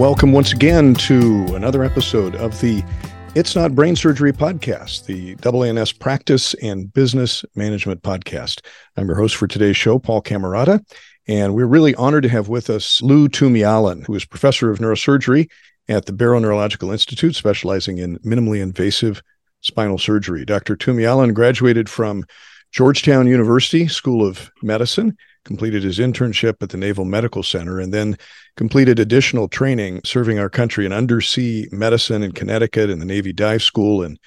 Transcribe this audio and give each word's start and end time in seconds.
Welcome 0.00 0.32
once 0.32 0.54
again 0.54 0.94
to 0.94 1.44
another 1.54 1.84
episode 1.84 2.34
of 2.34 2.58
the 2.62 2.82
It's 3.34 3.54
Not 3.54 3.74
Brain 3.74 3.94
Surgery 3.94 4.32
podcast, 4.32 5.04
the 5.04 5.34
AANS 5.36 5.98
Practice 5.98 6.54
and 6.54 6.90
Business 6.90 7.44
Management 7.54 8.02
podcast. 8.02 8.64
I'm 8.96 9.08
your 9.08 9.18
host 9.18 9.36
for 9.36 9.46
today's 9.46 9.76
show, 9.76 9.98
Paul 9.98 10.22
Camarata, 10.22 10.82
and 11.28 11.54
we're 11.54 11.66
really 11.66 11.94
honored 11.96 12.22
to 12.22 12.30
have 12.30 12.48
with 12.48 12.70
us 12.70 13.02
Lou 13.02 13.28
Tumialan, 13.28 14.06
who 14.06 14.14
is 14.14 14.24
professor 14.24 14.70
of 14.70 14.78
neurosurgery 14.78 15.50
at 15.86 16.06
the 16.06 16.14
Barrow 16.14 16.38
Neurological 16.38 16.90
Institute, 16.90 17.36
specializing 17.36 17.98
in 17.98 18.16
minimally 18.20 18.62
invasive 18.62 19.20
spinal 19.60 19.98
surgery. 19.98 20.46
Dr. 20.46 20.76
Tumialan 20.76 21.34
graduated 21.34 21.90
from 21.90 22.24
Georgetown 22.72 23.26
University 23.26 23.86
School 23.86 24.26
of 24.26 24.50
Medicine 24.62 25.14
completed 25.44 25.82
his 25.82 25.98
internship 25.98 26.62
at 26.62 26.70
the 26.70 26.76
Naval 26.76 27.04
Medical 27.04 27.42
Center, 27.42 27.80
and 27.80 27.92
then 27.92 28.16
completed 28.56 28.98
additional 28.98 29.48
training 29.48 30.00
serving 30.04 30.38
our 30.38 30.50
country 30.50 30.86
in 30.86 30.92
undersea 30.92 31.68
medicine 31.72 32.22
in 32.22 32.32
Connecticut 32.32 32.90
and 32.90 33.00
the 33.00 33.06
Navy 33.06 33.32
Dive 33.32 33.62
School 33.62 34.02
in 34.02 34.18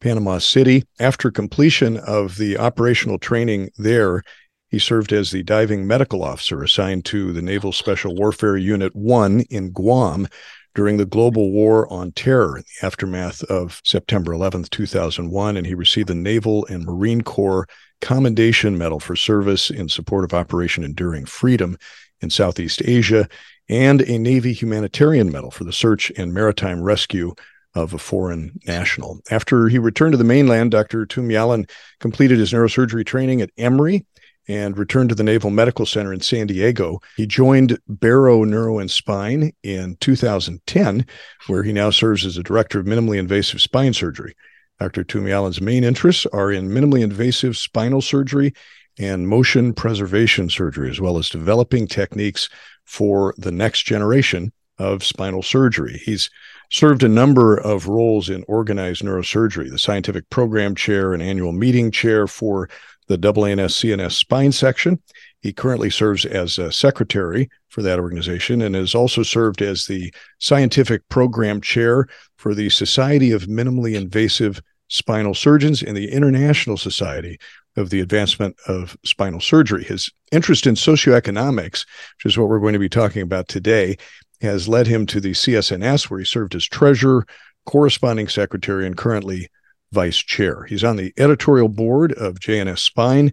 Panama 0.00 0.38
City. 0.38 0.84
After 1.00 1.30
completion 1.30 1.96
of 1.96 2.36
the 2.36 2.58
operational 2.58 3.18
training 3.18 3.70
there, 3.78 4.22
he 4.68 4.78
served 4.78 5.12
as 5.12 5.30
the 5.30 5.42
diving 5.42 5.86
medical 5.86 6.22
officer 6.22 6.62
assigned 6.62 7.04
to 7.06 7.32
the 7.32 7.42
Naval 7.42 7.72
Special 7.72 8.14
Warfare 8.14 8.56
Unit 8.56 8.94
1 8.94 9.40
in 9.50 9.70
Guam 9.70 10.26
during 10.74 10.98
the 10.98 11.06
global 11.06 11.50
war 11.50 11.90
on 11.90 12.12
terror 12.12 12.58
in 12.58 12.64
the 12.64 12.86
aftermath 12.86 13.42
of 13.44 13.80
September 13.84 14.32
11th, 14.32 14.68
2001. 14.70 15.56
And 15.56 15.66
he 15.66 15.74
received 15.74 16.08
the 16.08 16.14
Naval 16.14 16.66
and 16.66 16.84
Marine 16.84 17.22
Corps 17.22 17.66
Commendation 18.00 18.76
Medal 18.76 19.00
for 19.00 19.16
service 19.16 19.70
in 19.70 19.88
support 19.88 20.24
of 20.24 20.34
Operation 20.34 20.84
Enduring 20.84 21.24
Freedom 21.24 21.78
in 22.20 22.28
Southeast 22.28 22.82
Asia, 22.84 23.28
and 23.68 24.02
a 24.02 24.18
Navy 24.18 24.52
Humanitarian 24.52 25.30
Medal 25.30 25.50
for 25.50 25.64
the 25.64 25.72
search 25.72 26.10
and 26.16 26.32
maritime 26.32 26.82
rescue 26.82 27.34
of 27.74 27.92
a 27.92 27.98
foreign 27.98 28.58
national. 28.66 29.20
After 29.30 29.68
he 29.68 29.78
returned 29.78 30.12
to 30.12 30.18
the 30.18 30.24
mainland, 30.24 30.70
Dr. 30.70 31.04
Tumialan 31.06 31.68
completed 32.00 32.38
his 32.38 32.52
neurosurgery 32.52 33.04
training 33.04 33.42
at 33.42 33.50
Emory 33.58 34.06
and 34.48 34.78
returned 34.78 35.08
to 35.10 35.14
the 35.14 35.24
Naval 35.24 35.50
Medical 35.50 35.84
Center 35.84 36.12
in 36.12 36.20
San 36.20 36.46
Diego. 36.46 37.00
He 37.16 37.26
joined 37.26 37.78
Barrow 37.88 38.44
Neuro 38.44 38.78
and 38.78 38.90
Spine 38.90 39.52
in 39.62 39.96
2010, 40.00 41.04
where 41.48 41.62
he 41.64 41.72
now 41.72 41.90
serves 41.90 42.24
as 42.24 42.36
a 42.36 42.42
director 42.42 42.78
of 42.78 42.86
minimally 42.86 43.18
invasive 43.18 43.60
spine 43.60 43.92
surgery. 43.92 44.34
Dr. 44.78 45.04
Tumialan's 45.04 45.60
main 45.60 45.84
interests 45.84 46.26
are 46.32 46.52
in 46.52 46.68
minimally 46.68 47.02
invasive 47.02 47.56
spinal 47.56 48.02
surgery 48.02 48.52
and 48.98 49.28
motion 49.28 49.72
preservation 49.72 50.48
surgery, 50.48 50.90
as 50.90 51.00
well 51.00 51.18
as 51.18 51.28
developing 51.28 51.86
techniques 51.86 52.48
for 52.84 53.34
the 53.36 53.52
next 53.52 53.82
generation 53.82 54.52
of 54.78 55.04
spinal 55.04 55.42
surgery. 55.42 56.00
He's 56.04 56.30
served 56.70 57.02
a 57.02 57.08
number 57.08 57.56
of 57.56 57.88
roles 57.88 58.28
in 58.28 58.44
organized 58.48 59.02
neurosurgery, 59.02 59.70
the 59.70 59.78
scientific 59.78 60.28
program 60.30 60.74
chair 60.74 61.12
and 61.12 61.22
annual 61.22 61.52
meeting 61.52 61.90
chair 61.90 62.26
for 62.26 62.68
the 63.08 63.18
AANS 63.18 63.72
CNS 63.76 64.12
spine 64.12 64.52
section. 64.52 65.00
He 65.40 65.52
currently 65.52 65.90
serves 65.90 66.24
as 66.24 66.58
a 66.58 66.72
secretary 66.72 67.48
for 67.68 67.82
that 67.82 68.00
organization 68.00 68.62
and 68.62 68.74
has 68.74 68.94
also 68.94 69.22
served 69.22 69.62
as 69.62 69.86
the 69.86 70.12
scientific 70.38 71.08
program 71.08 71.60
chair 71.60 72.08
for 72.36 72.54
the 72.54 72.68
Society 72.68 73.30
of 73.30 73.42
Minimally 73.42 73.94
Invasive 73.94 74.60
Spinal 74.88 75.34
Surgeons 75.34 75.82
and 75.82 75.96
the 75.96 76.10
International 76.10 76.76
Society 76.76 77.38
of 77.76 77.90
the 77.90 78.00
Advancement 78.00 78.56
of 78.66 78.96
Spinal 79.04 79.40
Surgery. 79.40 79.84
His 79.84 80.10
interest 80.32 80.66
in 80.66 80.74
socioeconomics, 80.74 81.86
which 82.16 82.26
is 82.26 82.38
what 82.38 82.48
we're 82.48 82.60
going 82.60 82.72
to 82.72 82.78
be 82.78 82.88
talking 82.88 83.22
about 83.22 83.48
today, 83.48 83.96
has 84.40 84.68
led 84.68 84.86
him 84.86 85.06
to 85.06 85.20
the 85.20 85.32
CSNS, 85.32 86.10
where 86.10 86.18
he 86.18 86.24
served 86.24 86.54
as 86.54 86.64
treasurer, 86.64 87.26
corresponding 87.64 88.28
secretary, 88.28 88.86
and 88.86 88.96
currently 88.96 89.48
vice 89.92 90.18
chair. 90.18 90.64
He's 90.64 90.84
on 90.84 90.96
the 90.96 91.12
editorial 91.16 91.68
board 91.68 92.12
of 92.12 92.40
JNS 92.40 92.78
Spine 92.78 93.32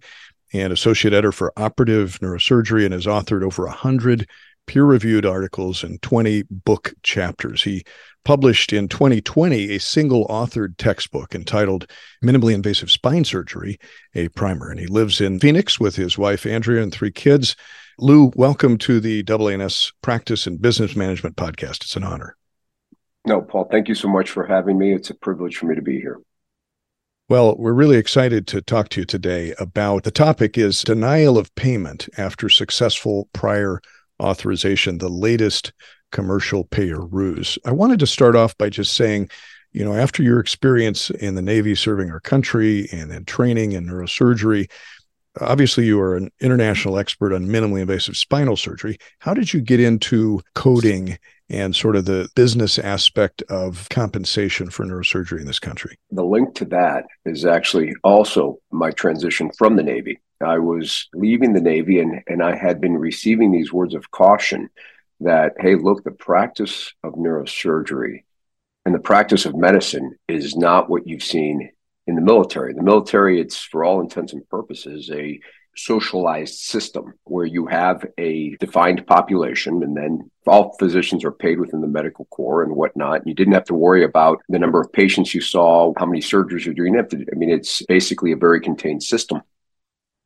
and 0.53 0.71
associate 0.71 1.13
editor 1.13 1.31
for 1.31 1.51
operative 1.57 2.19
neurosurgery 2.21 2.85
and 2.85 2.93
has 2.93 3.05
authored 3.05 3.43
over 3.43 3.65
100 3.65 4.27
peer 4.65 4.85
reviewed 4.85 5.25
articles 5.25 5.83
and 5.83 6.01
20 6.01 6.43
book 6.49 6.93
chapters. 7.03 7.63
He 7.63 7.83
published 8.25 8.71
in 8.71 8.87
2020 8.87 9.71
a 9.71 9.79
single 9.79 10.27
authored 10.27 10.75
textbook 10.77 11.35
entitled 11.35 11.87
Minimally 12.23 12.53
Invasive 12.53 12.91
Spine 12.91 13.25
Surgery, 13.25 13.79
a 14.15 14.29
primer. 14.29 14.69
And 14.69 14.79
he 14.79 14.87
lives 14.87 15.19
in 15.19 15.39
Phoenix 15.39 15.79
with 15.79 15.95
his 15.95 16.17
wife, 16.17 16.45
Andrea, 16.45 16.81
and 16.81 16.93
three 16.93 17.11
kids. 17.11 17.55
Lou, 17.99 18.31
welcome 18.35 18.77
to 18.79 18.99
the 18.99 19.23
AANS 19.23 19.91
Practice 20.01 20.47
and 20.47 20.61
Business 20.61 20.95
Management 20.95 21.35
Podcast. 21.35 21.83
It's 21.83 21.95
an 21.95 22.03
honor. 22.03 22.35
No, 23.25 23.41
Paul, 23.41 23.67
thank 23.69 23.87
you 23.87 23.95
so 23.95 24.07
much 24.07 24.29
for 24.29 24.45
having 24.45 24.77
me. 24.77 24.93
It's 24.93 25.09
a 25.09 25.15
privilege 25.15 25.57
for 25.57 25.67
me 25.67 25.75
to 25.75 25.81
be 25.81 25.99
here. 25.99 26.19
Well, 27.29 27.55
we're 27.57 27.73
really 27.73 27.97
excited 27.97 28.47
to 28.47 28.61
talk 28.61 28.89
to 28.89 29.01
you 29.01 29.05
today 29.05 29.53
about 29.57 30.03
the 30.03 30.11
topic 30.11 30.57
is 30.57 30.83
denial 30.83 31.37
of 31.37 31.55
payment 31.55 32.09
after 32.17 32.49
successful 32.49 33.29
prior 33.31 33.79
authorization, 34.21 34.97
the 34.97 35.09
latest 35.09 35.73
commercial 36.11 36.63
payer 36.65 37.03
ruse. 37.05 37.57
I 37.65 37.71
wanted 37.71 37.99
to 37.99 38.07
start 38.07 38.35
off 38.35 38.57
by 38.57 38.69
just 38.69 38.93
saying, 38.93 39.29
you 39.71 39.83
know, 39.83 39.95
after 39.95 40.21
your 40.21 40.39
experience 40.39 41.09
in 41.09 41.35
the 41.35 41.41
Navy 41.41 41.75
serving 41.75 42.11
our 42.11 42.19
country 42.19 42.87
and 42.91 43.11
in 43.11 43.25
training 43.25 43.71
in 43.71 43.87
neurosurgery, 43.87 44.69
obviously 45.41 45.85
you 45.85 45.99
are 45.99 46.15
an 46.15 46.29
international 46.39 46.99
expert 46.99 47.33
on 47.33 47.47
minimally 47.47 47.81
invasive 47.81 48.15
spinal 48.15 48.55
surgery. 48.55 48.97
How 49.19 49.33
did 49.33 49.51
you 49.53 49.61
get 49.61 49.79
into 49.79 50.41
coding 50.53 51.17
and 51.49 51.75
sort 51.75 51.95
of 51.95 52.05
the 52.05 52.29
business 52.35 52.79
aspect 52.79 53.41
of 53.49 53.87
compensation 53.89 54.69
for 54.69 54.85
neurosurgery 54.85 55.39
in 55.39 55.47
this 55.47 55.59
country? 55.59 55.97
The 56.11 56.23
link 56.23 56.55
to 56.55 56.65
that 56.65 57.05
is 57.25 57.45
actually 57.45 57.93
also 58.03 58.59
my 58.71 58.91
transition 58.91 59.51
from 59.57 59.75
the 59.75 59.83
Navy. 59.83 60.19
I 60.43 60.59
was 60.59 61.07
leaving 61.13 61.53
the 61.53 61.61
Navy 61.61 61.99
and, 61.99 62.21
and 62.27 62.43
I 62.43 62.55
had 62.55 62.79
been 62.79 62.97
receiving 62.97 63.51
these 63.51 63.73
words 63.73 63.93
of 63.93 64.11
caution 64.11 64.69
that, 65.21 65.53
hey, 65.59 65.75
look, 65.75 66.03
the 66.03 66.11
practice 66.11 66.93
of 67.03 67.13
neurosurgery 67.13 68.23
and 68.85 68.93
the 68.93 68.99
practice 68.99 69.45
of 69.45 69.55
medicine 69.55 70.17
is 70.27 70.55
not 70.55 70.89
what 70.89 71.07
you've 71.07 71.23
seen 71.23 71.71
in 72.07 72.15
the 72.15 72.21
military. 72.21 72.73
The 72.73 72.83
military, 72.83 73.39
it's 73.39 73.57
for 73.57 73.83
all 73.83 74.01
intents 74.01 74.33
and 74.33 74.47
purposes 74.49 75.09
a 75.11 75.39
socialized 75.75 76.55
system 76.55 77.13
where 77.23 77.45
you 77.45 77.65
have 77.65 78.05
a 78.19 78.55
defined 78.59 79.07
population 79.07 79.81
and 79.81 79.97
then 79.97 80.29
all 80.45 80.75
physicians 80.77 81.23
are 81.23 81.31
paid 81.31 81.59
within 81.59 81.81
the 81.81 81.87
medical 81.87 82.25
corps 82.25 82.61
and 82.61 82.75
whatnot. 82.75 83.25
You 83.25 83.33
didn't 83.33 83.53
have 83.53 83.63
to 83.65 83.73
worry 83.73 84.03
about 84.03 84.39
the 84.49 84.59
number 84.59 84.79
of 84.79 84.93
patients 84.93 85.33
you 85.33 85.41
saw, 85.41 85.93
how 85.97 86.05
many 86.05 86.21
surgeries 86.21 86.65
you're 86.65 86.75
doing. 86.75 86.99
I 86.99 87.35
mean, 87.35 87.49
it's 87.49 87.81
basically 87.83 88.33
a 88.33 88.37
very 88.37 88.59
contained 88.59 89.01
system 89.01 89.41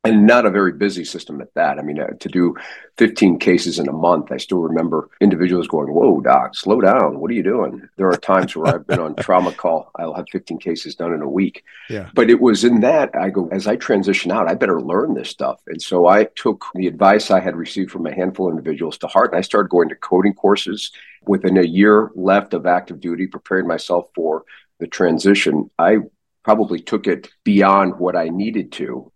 and 0.04 0.26
not 0.26 0.46
a 0.46 0.50
very 0.50 0.72
busy 0.72 1.04
system 1.04 1.40
at 1.40 1.52
that. 1.54 1.78
I 1.78 1.82
mean, 1.82 1.98
uh, 1.98 2.10
to 2.20 2.28
do 2.28 2.54
15 2.98 3.38
cases 3.38 3.80
in 3.80 3.88
a 3.88 3.92
month, 3.92 4.30
I 4.30 4.36
still 4.36 4.60
remember 4.60 5.10
individuals 5.20 5.66
going, 5.66 5.92
Whoa, 5.92 6.20
doc, 6.20 6.54
slow 6.54 6.80
down. 6.80 7.18
What 7.18 7.30
are 7.32 7.34
you 7.34 7.42
doing? 7.42 7.88
There 7.96 8.08
are 8.08 8.16
times 8.16 8.54
where 8.54 8.74
I've 8.74 8.86
been 8.86 9.00
on 9.00 9.16
trauma 9.20 9.52
call, 9.52 9.90
I'll 9.96 10.14
have 10.14 10.28
15 10.30 10.58
cases 10.58 10.94
done 10.94 11.12
in 11.12 11.22
a 11.22 11.28
week. 11.28 11.64
Yeah. 11.90 12.10
But 12.14 12.30
it 12.30 12.40
was 12.40 12.62
in 12.62 12.80
that 12.80 13.10
I 13.16 13.30
go, 13.30 13.48
as 13.48 13.66
I 13.66 13.74
transition 13.76 14.30
out, 14.30 14.48
I 14.48 14.54
better 14.54 14.80
learn 14.80 15.14
this 15.14 15.30
stuff. 15.30 15.60
And 15.66 15.82
so 15.82 16.06
I 16.06 16.24
took 16.36 16.64
the 16.74 16.86
advice 16.86 17.30
I 17.30 17.40
had 17.40 17.56
received 17.56 17.90
from 17.90 18.06
a 18.06 18.14
handful 18.14 18.46
of 18.46 18.52
individuals 18.52 18.98
to 18.98 19.08
heart, 19.08 19.32
and 19.32 19.38
I 19.38 19.42
started 19.42 19.68
going 19.68 19.88
to 19.88 19.96
coding 19.96 20.34
courses. 20.34 20.92
Within 21.26 21.58
a 21.58 21.62
year 21.62 22.10
left 22.14 22.54
of 22.54 22.64
active 22.66 23.00
duty, 23.00 23.26
preparing 23.26 23.66
myself 23.66 24.06
for 24.14 24.44
the 24.78 24.86
transition, 24.86 25.68
I 25.78 25.98
probably 26.44 26.80
took 26.80 27.06
it 27.06 27.28
beyond 27.44 27.98
what 27.98 28.16
I 28.16 28.28
needed 28.28 28.72
to 28.72 29.12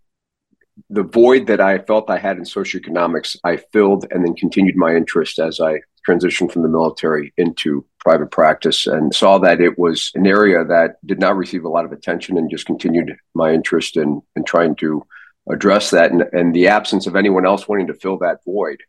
the 0.89 1.03
void 1.03 1.47
that 1.47 1.61
I 1.61 1.79
felt 1.79 2.11
I 2.11 2.19
had 2.19 2.37
in 2.37 2.45
socioeconomics, 2.45 3.37
I 3.45 3.57
filled 3.57 4.07
and 4.11 4.25
then 4.25 4.35
continued 4.35 4.77
my 4.77 4.95
interest 4.95 5.39
as 5.39 5.61
I 5.61 5.81
transitioned 6.07 6.53
from 6.53 6.63
the 6.63 6.69
military 6.69 7.33
into 7.37 7.87
private 8.01 8.31
practice 8.31 8.87
and 8.87 9.15
saw 9.15 9.39
that 9.39 9.61
it 9.61 9.79
was 9.79 10.11
an 10.15 10.27
area 10.27 10.65
that 10.65 10.97
did 11.07 11.21
not 11.21 11.37
receive 11.37 11.65
a 11.65 11.69
lot 11.69 11.85
of 11.85 11.93
attention 11.93 12.37
and 12.37 12.51
just 12.51 12.67
continued 12.67 13.17
my 13.35 13.53
interest 13.53 13.97
in, 13.97 14.21
in 14.35 14.45
trying 14.45 14.75
to 14.77 15.07
address 15.49 15.91
that. 15.91 16.11
And, 16.11 16.23
and 16.33 16.55
the 16.55 16.69
absence 16.69 17.07
of 17.07 17.17
anyone 17.17 17.47
else 17.47 17.69
wanting 17.69 17.87
to 17.89 17.95
fill 17.95 18.19
that 18.19 18.45
void. 18.45 18.83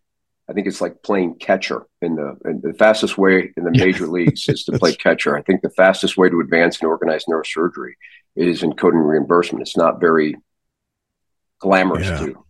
I 0.50 0.53
think 0.53 0.68
it's 0.68 0.81
like 0.81 1.03
playing 1.03 1.36
catcher 1.36 1.86
in 2.01 2.15
the 2.15 2.38
in 2.44 2.59
the 2.62 2.74
fastest 2.74 3.18
way 3.18 3.53
in 3.56 3.63
the 3.63 3.71
major 3.71 4.07
leagues 4.07 4.50
is 4.50 4.65
to 4.65 4.71
play 4.79 4.94
catcher. 4.94 5.38
I 5.38 5.41
think 5.41 5.62
the 5.62 5.69
fastest 5.69 6.18
way 6.18 6.29
to 6.29 6.41
advance 6.41 6.81
in 6.81 6.88
organized 6.88 7.27
neurosurgery 7.27 7.94
is 8.36 8.62
in 8.62 8.74
coding 8.74 9.00
reimbursement. 9.00 9.62
It's 9.62 9.77
not 9.77 10.01
very 10.01 10.36
glamorous 11.63 12.07
yeah. 12.07 12.19
too. 12.19 12.45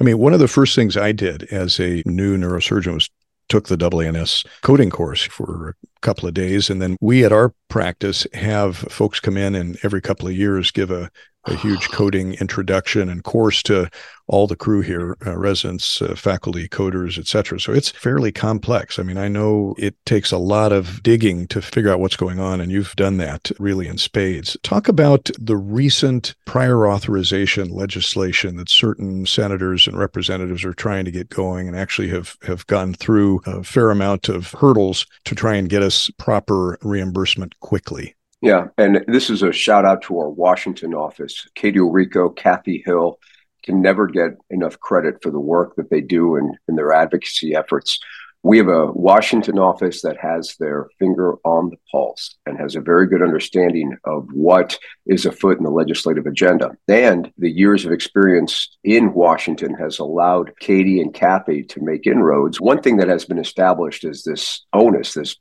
I 0.00 0.04
mean, 0.04 0.18
one 0.18 0.32
of 0.32 0.38
the 0.38 0.48
first 0.48 0.76
things 0.76 0.96
I 0.96 1.10
did 1.12 1.42
as 1.50 1.80
a 1.80 2.02
new 2.06 2.36
neurosurgeon 2.36 2.94
was 2.94 3.10
took 3.48 3.66
the 3.68 3.76
AANS 3.76 4.46
coding 4.62 4.88
course 4.88 5.24
for 5.24 5.70
a 5.70 6.00
couple 6.00 6.28
of 6.28 6.34
days. 6.34 6.70
And 6.70 6.80
then 6.80 6.96
we 7.00 7.24
at 7.24 7.32
our 7.32 7.52
practice 7.68 8.26
have 8.32 8.76
folks 8.76 9.20
come 9.20 9.36
in 9.36 9.54
and 9.54 9.76
every 9.82 10.00
couple 10.00 10.28
of 10.28 10.36
years 10.36 10.70
give 10.70 10.90
a 10.90 11.10
a 11.44 11.54
huge 11.54 11.90
coding 11.90 12.34
introduction 12.34 13.08
and 13.08 13.24
course 13.24 13.62
to 13.64 13.90
all 14.28 14.46
the 14.46 14.56
crew 14.56 14.80
here, 14.80 15.16
uh, 15.26 15.36
residents, 15.36 16.00
uh, 16.00 16.14
faculty, 16.14 16.68
coders, 16.68 17.18
etc. 17.18 17.58
So 17.58 17.72
it's 17.72 17.90
fairly 17.90 18.30
complex. 18.30 18.98
I 18.98 19.02
mean, 19.02 19.18
I 19.18 19.28
know 19.28 19.74
it 19.76 19.94
takes 20.06 20.30
a 20.30 20.38
lot 20.38 20.72
of 20.72 21.02
digging 21.02 21.48
to 21.48 21.60
figure 21.60 21.90
out 21.90 22.00
what's 22.00 22.16
going 22.16 22.38
on, 22.38 22.60
and 22.60 22.70
you've 22.70 22.94
done 22.96 23.16
that 23.18 23.50
really 23.58 23.88
in 23.88 23.98
spades. 23.98 24.56
Talk 24.62 24.88
about 24.88 25.30
the 25.38 25.56
recent 25.56 26.34
prior 26.44 26.86
authorization 26.86 27.70
legislation 27.70 28.56
that 28.56 28.70
certain 28.70 29.26
senators 29.26 29.86
and 29.86 29.98
representatives 29.98 30.64
are 30.64 30.74
trying 30.74 31.04
to 31.04 31.10
get 31.10 31.28
going 31.28 31.66
and 31.66 31.76
actually 31.76 32.08
have, 32.08 32.36
have 32.42 32.66
gone 32.68 32.94
through 32.94 33.40
a 33.46 33.64
fair 33.64 33.90
amount 33.90 34.28
of 34.28 34.52
hurdles 34.52 35.06
to 35.24 35.34
try 35.34 35.56
and 35.56 35.68
get 35.68 35.82
us 35.82 36.10
proper 36.18 36.78
reimbursement 36.82 37.58
quickly. 37.60 38.14
Yeah, 38.42 38.66
and 38.76 39.04
this 39.06 39.30
is 39.30 39.44
a 39.44 39.52
shout 39.52 39.84
out 39.84 40.02
to 40.02 40.18
our 40.18 40.28
Washington 40.28 40.94
office. 40.94 41.48
Katie 41.54 41.78
Orrico, 41.78 42.34
Kathy 42.34 42.82
Hill 42.84 43.20
can 43.62 43.80
never 43.80 44.08
get 44.08 44.32
enough 44.50 44.80
credit 44.80 45.22
for 45.22 45.30
the 45.30 45.38
work 45.38 45.76
that 45.76 45.90
they 45.90 46.00
do 46.00 46.34
in, 46.34 46.52
in 46.68 46.74
their 46.74 46.92
advocacy 46.92 47.54
efforts. 47.54 48.00
We 48.42 48.58
have 48.58 48.66
a 48.66 48.90
Washington 48.90 49.60
office 49.60 50.02
that 50.02 50.16
has 50.18 50.56
their 50.58 50.88
finger 50.98 51.36
on 51.44 51.70
the 51.70 51.76
pulse 51.92 52.36
and 52.44 52.58
has 52.58 52.74
a 52.74 52.80
very 52.80 53.06
good 53.06 53.22
understanding 53.22 53.96
of 54.02 54.26
what 54.32 54.76
is 55.06 55.24
afoot 55.24 55.58
in 55.58 55.62
the 55.62 55.70
legislative 55.70 56.26
agenda. 56.26 56.72
And 56.88 57.32
the 57.38 57.52
years 57.52 57.84
of 57.84 57.92
experience 57.92 58.76
in 58.82 59.14
Washington 59.14 59.74
has 59.74 60.00
allowed 60.00 60.58
Katie 60.58 61.00
and 61.00 61.14
Kathy 61.14 61.62
to 61.62 61.80
make 61.80 62.08
inroads. 62.08 62.60
One 62.60 62.82
thing 62.82 62.96
that 62.96 63.06
has 63.06 63.24
been 63.24 63.38
established 63.38 64.02
is 64.02 64.24
this 64.24 64.66
onus, 64.72 65.14
this 65.14 65.36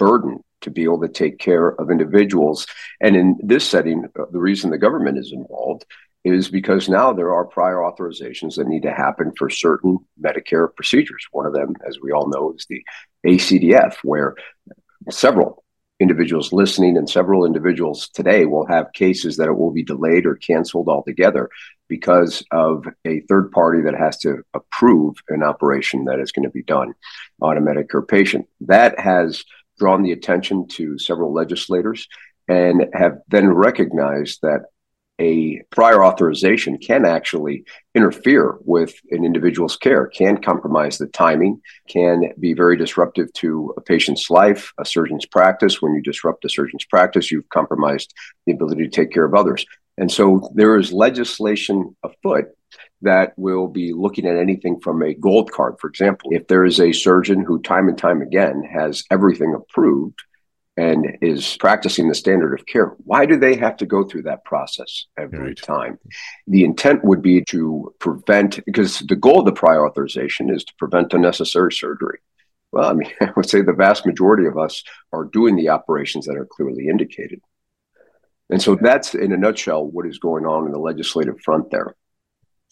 burden 0.00 0.42
to 0.62 0.70
be 0.70 0.84
able 0.84 1.00
to 1.00 1.08
take 1.08 1.38
care 1.38 1.68
of 1.68 1.90
individuals. 1.90 2.66
And 3.00 3.16
in 3.16 3.38
this 3.42 3.68
setting, 3.68 4.06
uh, 4.18 4.24
the 4.30 4.40
reason 4.40 4.70
the 4.70 4.78
government 4.78 5.18
is 5.18 5.32
involved 5.32 5.84
is 6.24 6.50
because 6.50 6.88
now 6.88 7.12
there 7.12 7.32
are 7.32 7.46
prior 7.46 7.76
authorizations 7.76 8.56
that 8.56 8.68
need 8.68 8.82
to 8.82 8.92
happen 8.92 9.32
for 9.38 9.48
certain 9.48 9.98
Medicare 10.22 10.74
procedures. 10.74 11.24
One 11.32 11.46
of 11.46 11.54
them, 11.54 11.74
as 11.86 11.98
we 12.00 12.12
all 12.12 12.28
know, 12.28 12.54
is 12.54 12.66
the 12.68 12.82
ACDF, 13.26 13.96
where 14.02 14.34
several 15.08 15.64
individuals 15.98 16.52
listening 16.52 16.96
and 16.96 17.08
several 17.08 17.44
individuals 17.44 18.08
today 18.08 18.46
will 18.46 18.66
have 18.66 18.92
cases 18.94 19.36
that 19.36 19.48
it 19.48 19.56
will 19.56 19.70
be 19.70 19.82
delayed 19.82 20.26
or 20.26 20.34
canceled 20.34 20.88
altogether 20.88 21.48
because 21.88 22.42
of 22.50 22.86
a 23.04 23.20
third 23.20 23.50
party 23.52 23.82
that 23.82 23.94
has 23.94 24.16
to 24.16 24.42
approve 24.54 25.16
an 25.28 25.42
operation 25.42 26.06
that 26.06 26.18
is 26.18 26.32
going 26.32 26.44
to 26.44 26.50
be 26.50 26.62
done 26.62 26.94
on 27.42 27.58
a 27.58 27.60
Medicare 27.60 28.06
patient. 28.06 28.46
That 28.62 28.98
has 28.98 29.44
drawn 29.80 30.02
the 30.02 30.12
attention 30.12 30.68
to 30.68 30.98
several 30.98 31.32
legislators 31.32 32.06
and 32.46 32.84
have 32.92 33.18
then 33.28 33.48
recognized 33.48 34.40
that 34.42 34.66
a 35.18 35.60
prior 35.70 36.04
authorization 36.04 36.78
can 36.78 37.04
actually 37.04 37.64
interfere 37.94 38.58
with 38.60 38.94
an 39.10 39.24
individual's 39.24 39.76
care, 39.76 40.06
can 40.06 40.38
compromise 40.38 40.96
the 40.96 41.06
timing, 41.08 41.60
can 41.88 42.32
be 42.38 42.54
very 42.54 42.76
disruptive 42.76 43.30
to 43.34 43.74
a 43.76 43.80
patient's 43.80 44.30
life, 44.30 44.72
a 44.78 44.84
surgeon's 44.84 45.26
practice. 45.26 45.82
When 45.82 45.94
you 45.94 46.02
disrupt 46.02 46.44
a 46.44 46.48
surgeon's 46.48 46.86
practice, 46.86 47.30
you've 47.30 47.48
compromised 47.50 48.14
the 48.46 48.52
ability 48.52 48.84
to 48.84 48.90
take 48.90 49.12
care 49.12 49.24
of 49.24 49.34
others. 49.34 49.66
And 49.98 50.10
so 50.10 50.50
there 50.54 50.78
is 50.78 50.92
legislation 50.92 51.94
afoot 52.02 52.46
that 53.02 53.32
will 53.36 53.68
be 53.68 53.92
looking 53.92 54.26
at 54.26 54.36
anything 54.36 54.80
from 54.80 55.02
a 55.02 55.14
gold 55.14 55.50
card, 55.50 55.76
for 55.80 55.88
example. 55.88 56.30
If 56.32 56.48
there 56.48 56.64
is 56.64 56.80
a 56.80 56.92
surgeon 56.92 57.44
who, 57.44 57.60
time 57.62 57.88
and 57.88 57.96
time 57.96 58.20
again, 58.22 58.62
has 58.62 59.04
everything 59.10 59.54
approved 59.54 60.20
and 60.76 61.18
is 61.20 61.56
practicing 61.58 62.08
the 62.08 62.14
standard 62.14 62.58
of 62.58 62.66
care, 62.66 62.94
why 63.04 63.26
do 63.26 63.38
they 63.38 63.56
have 63.56 63.76
to 63.78 63.86
go 63.86 64.04
through 64.04 64.22
that 64.22 64.44
process 64.44 65.06
every 65.18 65.38
right. 65.38 65.56
time? 65.56 65.98
The 66.46 66.64
intent 66.64 67.04
would 67.04 67.22
be 67.22 67.42
to 67.46 67.94
prevent, 67.98 68.64
because 68.64 69.00
the 69.00 69.16
goal 69.16 69.40
of 69.40 69.46
the 69.46 69.52
prior 69.52 69.86
authorization 69.86 70.50
is 70.50 70.64
to 70.64 70.74
prevent 70.78 71.14
unnecessary 71.14 71.72
surgery. 71.72 72.18
Well, 72.72 72.90
I 72.90 72.92
mean, 72.92 73.10
I 73.20 73.32
would 73.36 73.48
say 73.48 73.62
the 73.62 73.72
vast 73.72 74.06
majority 74.06 74.46
of 74.46 74.58
us 74.58 74.84
are 75.12 75.24
doing 75.24 75.56
the 75.56 75.70
operations 75.70 76.26
that 76.26 76.36
are 76.36 76.46
clearly 76.46 76.88
indicated. 76.88 77.40
And 78.50 78.60
so 78.60 78.76
that's, 78.80 79.14
in 79.14 79.32
a 79.32 79.36
nutshell, 79.36 79.86
what 79.86 80.06
is 80.06 80.18
going 80.18 80.44
on 80.44 80.66
in 80.66 80.72
the 80.72 80.78
legislative 80.78 81.40
front 81.40 81.70
there. 81.70 81.94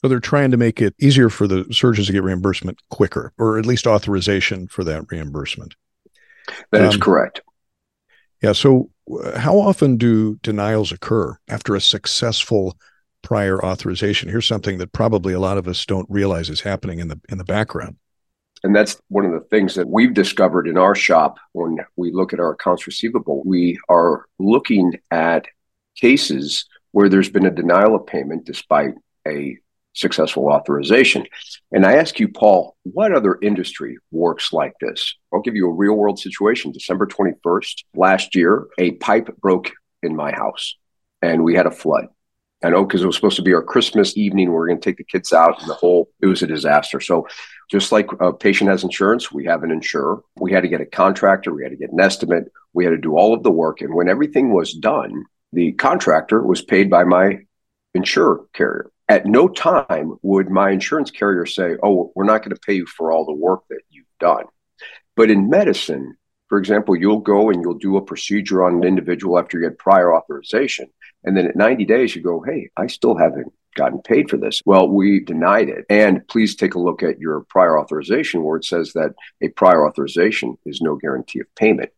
So 0.00 0.08
they're 0.08 0.20
trying 0.20 0.52
to 0.52 0.56
make 0.56 0.80
it 0.80 0.94
easier 1.00 1.28
for 1.28 1.46
the 1.48 1.66
surgeons 1.72 2.06
to 2.06 2.12
get 2.12 2.22
reimbursement 2.22 2.80
quicker, 2.88 3.32
or 3.36 3.58
at 3.58 3.66
least 3.66 3.86
authorization 3.86 4.68
for 4.68 4.84
that 4.84 5.10
reimbursement. 5.10 5.74
That 6.70 6.82
um, 6.82 6.88
is 6.88 6.96
correct. 6.96 7.40
Yeah. 8.42 8.52
So, 8.52 8.90
uh, 9.10 9.38
how 9.38 9.58
often 9.58 9.96
do 9.96 10.36
denials 10.42 10.92
occur 10.92 11.36
after 11.48 11.74
a 11.74 11.80
successful 11.80 12.76
prior 13.22 13.62
authorization? 13.64 14.28
Here's 14.28 14.46
something 14.46 14.78
that 14.78 14.92
probably 14.92 15.32
a 15.32 15.40
lot 15.40 15.58
of 15.58 15.66
us 15.66 15.84
don't 15.84 16.08
realize 16.08 16.48
is 16.48 16.60
happening 16.60 17.00
in 17.00 17.08
the 17.08 17.20
in 17.28 17.38
the 17.38 17.44
background. 17.44 17.96
And 18.64 18.74
that's 18.74 19.00
one 19.08 19.24
of 19.24 19.32
the 19.32 19.46
things 19.48 19.74
that 19.76 19.88
we've 19.88 20.14
discovered 20.14 20.66
in 20.66 20.76
our 20.76 20.94
shop 20.94 21.38
when 21.52 21.78
we 21.96 22.12
look 22.12 22.32
at 22.32 22.40
our 22.40 22.52
accounts 22.52 22.86
receivable. 22.86 23.42
We 23.44 23.78
are 23.88 24.26
looking 24.38 24.94
at 25.10 25.46
cases 25.96 26.66
where 26.90 27.08
there's 27.08 27.30
been 27.30 27.46
a 27.46 27.50
denial 27.50 27.94
of 27.94 28.06
payment 28.06 28.44
despite 28.44 28.94
a 29.26 29.58
successful 29.98 30.46
authorization. 30.48 31.26
And 31.72 31.84
I 31.84 31.96
ask 31.96 32.18
you, 32.20 32.28
Paul, 32.28 32.76
what 32.84 33.12
other 33.12 33.38
industry 33.42 33.98
works 34.10 34.52
like 34.52 34.74
this? 34.80 35.14
I'll 35.32 35.42
give 35.42 35.56
you 35.56 35.68
a 35.68 35.72
real 35.72 35.94
world 35.94 36.18
situation. 36.18 36.72
December 36.72 37.06
21st, 37.06 37.84
last 37.94 38.34
year, 38.34 38.66
a 38.78 38.92
pipe 38.92 39.36
broke 39.38 39.72
in 40.02 40.14
my 40.14 40.30
house 40.30 40.76
and 41.20 41.42
we 41.42 41.54
had 41.54 41.66
a 41.66 41.70
flood. 41.70 42.06
I 42.62 42.70
know 42.70 42.84
because 42.84 43.02
it 43.02 43.06
was 43.06 43.14
supposed 43.14 43.36
to 43.36 43.42
be 43.42 43.54
our 43.54 43.62
Christmas 43.62 44.16
evening. 44.16 44.50
We 44.50 44.56
are 44.56 44.66
going 44.66 44.80
to 44.80 44.84
take 44.84 44.96
the 44.96 45.04
kids 45.04 45.32
out, 45.32 45.60
and 45.60 45.70
the 45.70 45.74
whole 45.74 46.10
it 46.20 46.26
was 46.26 46.42
a 46.42 46.46
disaster. 46.48 46.98
So, 47.00 47.28
just 47.70 47.92
like 47.92 48.08
a 48.18 48.32
patient 48.32 48.68
has 48.68 48.82
insurance, 48.82 49.30
we 49.30 49.44
have 49.44 49.62
an 49.62 49.70
insurer. 49.70 50.22
We 50.40 50.50
had 50.50 50.62
to 50.62 50.68
get 50.68 50.80
a 50.80 50.86
contractor. 50.86 51.54
We 51.54 51.62
had 51.62 51.70
to 51.70 51.76
get 51.76 51.92
an 51.92 52.00
estimate. 52.00 52.50
We 52.72 52.84
had 52.84 52.90
to 52.90 52.96
do 52.96 53.16
all 53.16 53.32
of 53.32 53.44
the 53.44 53.52
work. 53.52 53.80
And 53.80 53.94
when 53.94 54.08
everything 54.08 54.52
was 54.52 54.72
done, 54.72 55.24
the 55.52 55.70
contractor 55.72 56.42
was 56.42 56.60
paid 56.60 56.90
by 56.90 57.04
my 57.04 57.38
insurer 57.94 58.44
carrier 58.54 58.90
at 59.08 59.26
no 59.26 59.48
time 59.48 60.18
would 60.22 60.50
my 60.50 60.70
insurance 60.70 61.10
carrier 61.10 61.46
say, 61.46 61.76
Oh, 61.82 62.12
we're 62.14 62.24
not 62.24 62.42
going 62.42 62.54
to 62.54 62.60
pay 62.60 62.74
you 62.74 62.86
for 62.86 63.10
all 63.10 63.24
the 63.24 63.32
work 63.32 63.62
that 63.70 63.80
you've 63.90 64.06
done. 64.20 64.44
But 65.16 65.30
in 65.30 65.50
medicine, 65.50 66.16
for 66.48 66.58
example, 66.58 66.96
you'll 66.96 67.20
go 67.20 67.50
and 67.50 67.62
you'll 67.62 67.78
do 67.78 67.96
a 67.96 68.04
procedure 68.04 68.64
on 68.64 68.76
an 68.76 68.84
individual 68.84 69.38
after 69.38 69.58
you 69.58 69.68
get 69.68 69.78
prior 69.78 70.14
authorization. 70.14 70.86
And 71.24 71.36
then 71.36 71.46
at 71.46 71.56
90 71.56 71.84
days, 71.84 72.14
you 72.14 72.22
go, 72.22 72.42
Hey, 72.42 72.70
I 72.76 72.86
still 72.86 73.16
haven't 73.16 73.52
gotten 73.74 74.00
paid 74.02 74.28
for 74.28 74.36
this. 74.36 74.60
Well, 74.64 74.88
we 74.88 75.20
denied 75.20 75.68
it. 75.68 75.86
And 75.88 76.26
please 76.28 76.56
take 76.56 76.74
a 76.74 76.80
look 76.80 77.02
at 77.02 77.20
your 77.20 77.40
prior 77.48 77.78
authorization 77.78 78.42
where 78.42 78.56
it 78.56 78.64
says 78.64 78.92
that 78.94 79.14
a 79.40 79.48
prior 79.48 79.86
authorization 79.86 80.58
is 80.66 80.80
no 80.80 80.96
guarantee 80.96 81.40
of 81.40 81.54
payment. 81.54 81.90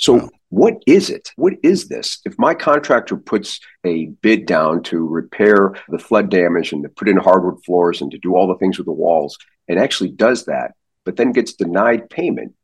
So, 0.00 0.14
wow. 0.14 0.28
what 0.48 0.82
is 0.86 1.10
it? 1.10 1.30
What 1.36 1.52
is 1.62 1.88
this? 1.88 2.20
If 2.24 2.34
my 2.38 2.54
contractor 2.54 3.18
puts 3.18 3.60
a 3.84 4.06
bid 4.22 4.46
down 4.46 4.82
to 4.84 5.06
repair 5.06 5.74
the 5.90 5.98
flood 5.98 6.30
damage 6.30 6.72
and 6.72 6.82
to 6.82 6.88
put 6.88 7.08
in 7.08 7.18
hardwood 7.18 7.62
floors 7.64 8.00
and 8.00 8.10
to 8.10 8.18
do 8.18 8.34
all 8.34 8.48
the 8.48 8.56
things 8.56 8.78
with 8.78 8.86
the 8.86 8.92
walls 8.92 9.36
and 9.68 9.78
actually 9.78 10.10
does 10.10 10.46
that, 10.46 10.72
but 11.04 11.16
then 11.16 11.32
gets 11.32 11.52
denied 11.52 12.08
payment, 12.08 12.54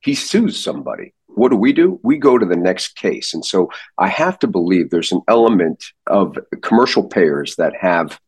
he 0.00 0.14
sues 0.14 0.62
somebody. 0.62 1.12
What 1.26 1.50
do 1.50 1.56
we 1.56 1.72
do? 1.72 1.98
We 2.04 2.16
go 2.18 2.38
to 2.38 2.46
the 2.46 2.56
next 2.56 2.94
case. 2.94 3.34
And 3.34 3.44
so 3.44 3.70
I 3.98 4.08
have 4.08 4.38
to 4.40 4.46
believe 4.46 4.90
there's 4.90 5.12
an 5.12 5.22
element 5.26 5.84
of 6.06 6.38
commercial 6.62 7.08
payers 7.08 7.56
that 7.56 7.74
have 7.80 8.20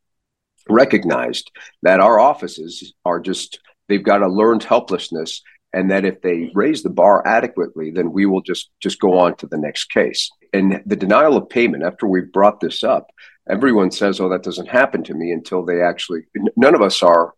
recognized 0.68 1.52
that 1.82 2.00
our 2.00 2.18
offices 2.18 2.94
are 3.04 3.20
just, 3.20 3.60
they've 3.88 4.02
got 4.02 4.22
a 4.22 4.28
learned 4.28 4.64
helplessness 4.64 5.40
and 5.74 5.90
that 5.90 6.04
if 6.04 6.22
they 6.22 6.50
raise 6.54 6.82
the 6.82 6.90
bar 6.90 7.26
adequately 7.26 7.90
then 7.90 8.12
we 8.12 8.24
will 8.24 8.40
just 8.40 8.70
just 8.80 9.00
go 9.00 9.18
on 9.18 9.36
to 9.36 9.46
the 9.46 9.58
next 9.58 9.86
case 9.86 10.30
and 10.52 10.82
the 10.86 10.96
denial 10.96 11.36
of 11.36 11.48
payment 11.48 11.82
after 11.82 12.06
we've 12.06 12.32
brought 12.32 12.60
this 12.60 12.84
up 12.84 13.10
everyone 13.48 13.90
says 13.90 14.20
oh 14.20 14.28
that 14.28 14.42
doesn't 14.42 14.68
happen 14.68 15.02
to 15.02 15.14
me 15.14 15.32
until 15.32 15.64
they 15.64 15.82
actually 15.82 16.22
none 16.56 16.74
of 16.74 16.82
us 16.82 17.02
are 17.02 17.34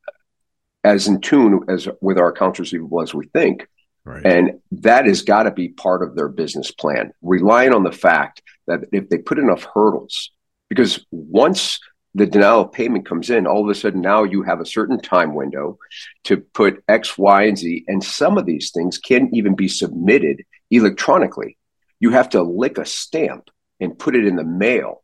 as 0.85 1.09
in 1.09 1.21
tune 1.21 1.61
as 1.69 1.89
with 2.01 2.19
our 2.19 2.29
accounts 2.29 2.61
receivable 2.61 3.03
as 3.03 3.15
we 3.15 3.27
think 3.29 3.67
right. 4.05 4.25
and 4.25 4.61
that 4.71 5.07
has 5.07 5.23
got 5.23 5.45
to 5.45 5.51
be 5.51 5.69
part 5.69 6.03
of 6.03 6.15
their 6.15 6.29
business 6.29 6.71
plan 6.71 7.13
relying 7.23 7.75
on 7.75 7.83
the 7.83 7.93
fact 7.93 8.43
that 8.67 8.81
if 8.93 9.09
they 9.09 9.19
put 9.19 9.39
enough 9.39 9.67
hurdles 9.75 10.31
because 10.69 11.05
once 11.11 11.81
the 12.17 12.27
denial 12.27 12.63
of 12.63 12.73
payment 12.73 13.07
comes 13.07 13.29
in, 13.29 13.47
all 13.47 13.63
of 13.63 13.69
a 13.69 13.79
sudden 13.79 14.01
now 14.01 14.25
you 14.25 14.43
have 14.43 14.61
a 14.61 14.67
certain 14.67 14.99
time 14.99 15.35
window 15.35 15.79
to 16.25 16.39
put 16.39 16.83
X, 16.89 17.19
Y, 17.19 17.43
and 17.43 17.59
Z. 17.59 17.85
And 17.89 18.03
some 18.03 18.39
of 18.39 18.47
these 18.47 18.71
things 18.71 18.97
can't 18.97 19.29
even 19.35 19.55
be 19.55 19.69
submitted 19.69 20.43
electronically. 20.71 21.59
You 22.01 22.11
have 22.11 22.31
to 22.31 22.43
lick 22.43 22.79
a 22.79 22.87
stamp 22.87 23.51
and 23.81 23.99
put 23.99 24.17
it 24.17 24.27
in 24.27 24.37
the 24.37 24.45
mail 24.45 25.03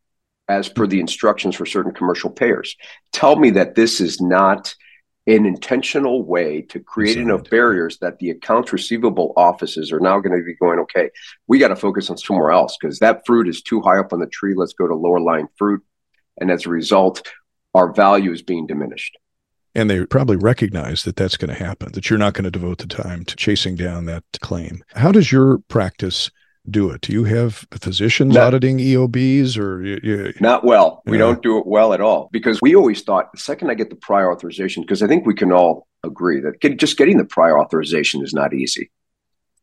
as 0.49 0.71
per 0.71 0.87
the 0.87 1.01
instructions 1.01 1.55
for 1.55 1.67
certain 1.67 1.93
commercial 1.93 2.31
payers. 2.31 2.77
Tell 3.13 3.37
me 3.37 3.51
that 3.51 3.75
this 3.75 4.01
is 4.01 4.21
not 4.21 4.75
an 5.27 5.45
intentional 5.45 6.25
way 6.25 6.63
to 6.63 6.81
create 6.81 7.19
enough 7.19 7.49
barriers 7.51 7.99
that 7.99 8.19
the 8.19 8.31
accounts 8.31 8.73
receivable 8.73 9.35
offices 9.37 9.93
are 9.93 10.01
now 10.01 10.19
going 10.19 10.37
to 10.37 10.45
be 10.45 10.57
going, 10.57 10.81
okay, 10.81 11.11
we 11.47 11.59
got 11.59 11.69
to 11.69 11.77
focus 11.77 12.09
on 12.09 12.17
somewhere 12.17 12.51
else 12.51 12.77
because 12.81 12.99
that 13.01 13.23
fruit 13.27 13.49
is 13.49 13.63
too 13.63 13.83
high 13.83 13.99
up 13.99 14.13
on 14.15 14.19
the 14.19 14.27
tree. 14.27 14.55
Let's 14.57 14.73
go 14.73 14.89
to 14.89 14.95
lower 14.95 15.21
lying 15.21 15.49
fruit 15.57 15.85
And 16.41 16.51
as 16.51 16.67
a 16.67 16.71
result, 16.71 17.27
our 17.75 17.93
value 17.93 18.33
is 18.33 18.43
being 18.43 18.67
diminished. 18.67 19.17
And 19.75 19.89
they 19.89 20.05
probably 20.05 20.37
recognize 20.37 21.05
that 21.05 21.17
that's 21.17 21.37
going 21.37 21.55
to 21.55 21.65
happen, 21.65 21.93
that 21.93 22.11
you're 22.11 22.19
not 22.19 22.35
going 22.35 22.45
to 22.45 22.51
devote 22.51 22.79
the 22.79 22.87
time 22.87 23.25
to 23.25 23.37
chasing 23.37 23.75
down 23.75 24.05
that 24.07 24.25
claim. 24.41 24.85
How 24.95 25.13
does 25.13 25.33
your 25.33 25.59
practice 25.69 26.31
do 26.69 26.91
it? 26.91 27.01
Do 27.01 27.13
you 27.13 27.25
have 27.25 27.67
physicians 27.73 28.35
not, 28.35 28.49
auditing 28.49 28.79
EOBs 28.79 29.59
or? 29.59 29.83
You, 29.83 30.01
you, 30.03 30.33
not 30.41 30.65
well. 30.65 31.03
We 31.07 31.17
don't 31.17 31.43
do 31.43 31.59
it 31.59 31.67
well 31.67 31.95
at 31.95 32.03
all 32.03 32.29
because 32.33 32.61
we 32.61 32.77
always 32.77 33.03
thought 33.03 33.33
the 33.33 33.39
second 33.39 33.71
I 33.71 33.75
get 33.75 33.89
the 33.89 33.97
prior 33.97 34.31
authorization, 34.31 34.83
because 34.83 35.03
I 35.03 35.09
think 35.09 35.25
we 35.27 35.35
can 35.35 35.53
all 35.53 35.89
agree 36.05 36.41
that 36.41 36.61
get, 36.61 36.79
just 36.79 36.99
getting 36.99 37.17
the 37.17 37.25
prior 37.25 37.59
authorization 37.59 38.23
is 38.23 38.35
not 38.35 38.53
easy. 38.53 38.91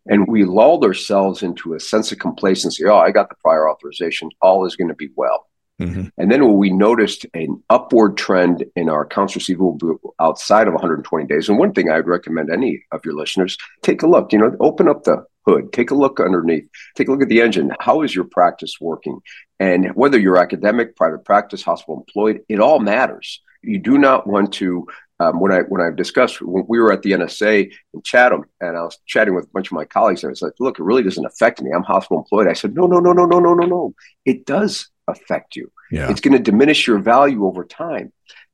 And 0.07 0.27
we 0.27 0.43
lulled 0.43 0.83
ourselves 0.83 1.43
into 1.43 1.75
a 1.75 1.79
sense 1.79 2.11
of 2.11 2.17
complacency. 2.17 2.83
Oh, 2.85 2.97
I 2.97 3.11
got 3.11 3.29
the 3.29 3.35
prior 3.43 3.69
authorization. 3.69 4.29
All 4.41 4.65
is 4.65 4.75
going 4.75 4.87
to 4.87 4.95
be 4.95 5.09
well. 5.15 5.48
Mm-hmm. 5.79 6.07
And 6.17 6.31
then 6.31 6.45
when 6.45 6.57
we 6.57 6.71
noticed 6.71 7.25
an 7.33 7.63
upward 7.69 8.17
trend 8.17 8.65
in 8.75 8.89
our 8.89 9.03
accounts 9.03 9.35
receivable 9.35 9.99
outside 10.19 10.67
of 10.67 10.73
120 10.73 11.25
days, 11.25 11.49
and 11.49 11.57
one 11.57 11.73
thing 11.73 11.89
I'd 11.89 12.07
recommend 12.07 12.49
any 12.51 12.83
of 12.91 13.05
your 13.05 13.15
listeners 13.15 13.57
take 13.81 14.01
a 14.01 14.07
look. 14.07 14.33
You 14.33 14.39
know, 14.39 14.55
open 14.59 14.89
up 14.89 15.03
the 15.03 15.25
hood, 15.45 15.71
take 15.71 15.91
a 15.91 15.95
look 15.95 16.19
underneath, 16.19 16.67
take 16.95 17.07
a 17.07 17.11
look 17.11 17.21
at 17.21 17.29
the 17.29 17.41
engine. 17.41 17.71
How 17.79 18.01
is 18.01 18.13
your 18.13 18.25
practice 18.25 18.75
working? 18.81 19.19
And 19.59 19.89
whether 19.95 20.19
you're 20.19 20.37
academic, 20.37 20.95
private 20.95 21.25
practice, 21.25 21.63
hospital 21.63 22.05
employed, 22.05 22.41
it 22.49 22.59
all 22.59 22.79
matters. 22.79 23.41
You 23.61 23.79
do 23.79 23.97
not 23.97 24.27
want 24.27 24.53
to 24.53 24.87
um, 25.19 25.39
when 25.39 25.51
I 25.51 25.59
when 25.61 25.81
I've 25.81 25.95
discussed 25.95 26.41
when 26.41 26.65
we 26.67 26.79
were 26.79 26.91
at 26.91 27.01
the 27.01 27.11
NSA 27.11 27.71
in 27.93 28.01
Chatham, 28.03 28.45
and 28.61 28.77
I 28.77 28.81
was 28.81 28.97
chatting 29.05 29.35
with 29.35 29.45
a 29.45 29.49
bunch 29.53 29.67
of 29.67 29.73
my 29.73 29.85
colleagues, 29.85 30.23
and 30.23 30.29
I 30.29 30.31
was 30.31 30.41
like, 30.41 30.53
"Look, 30.59 30.79
it 30.79 30.83
really 30.83 31.03
doesn't 31.03 31.25
affect 31.25 31.61
me. 31.61 31.71
I'm 31.71 31.83
hospital 31.83 32.19
employed." 32.19 32.47
I 32.47 32.53
said, 32.53 32.73
"No, 32.73 32.87
no, 32.87 32.99
no, 32.99 33.11
no, 33.11 33.25
no, 33.25 33.39
no, 33.39 33.53
no, 33.53 33.65
no. 33.65 33.93
It 34.25 34.45
does 34.45 34.89
affect 35.07 35.55
you. 35.55 35.71
Yeah. 35.91 36.09
It's 36.09 36.21
going 36.21 36.37
to 36.37 36.51
diminish 36.51 36.87
your 36.87 36.99
value 36.99 37.45
over 37.45 37.65
time, 37.65 38.13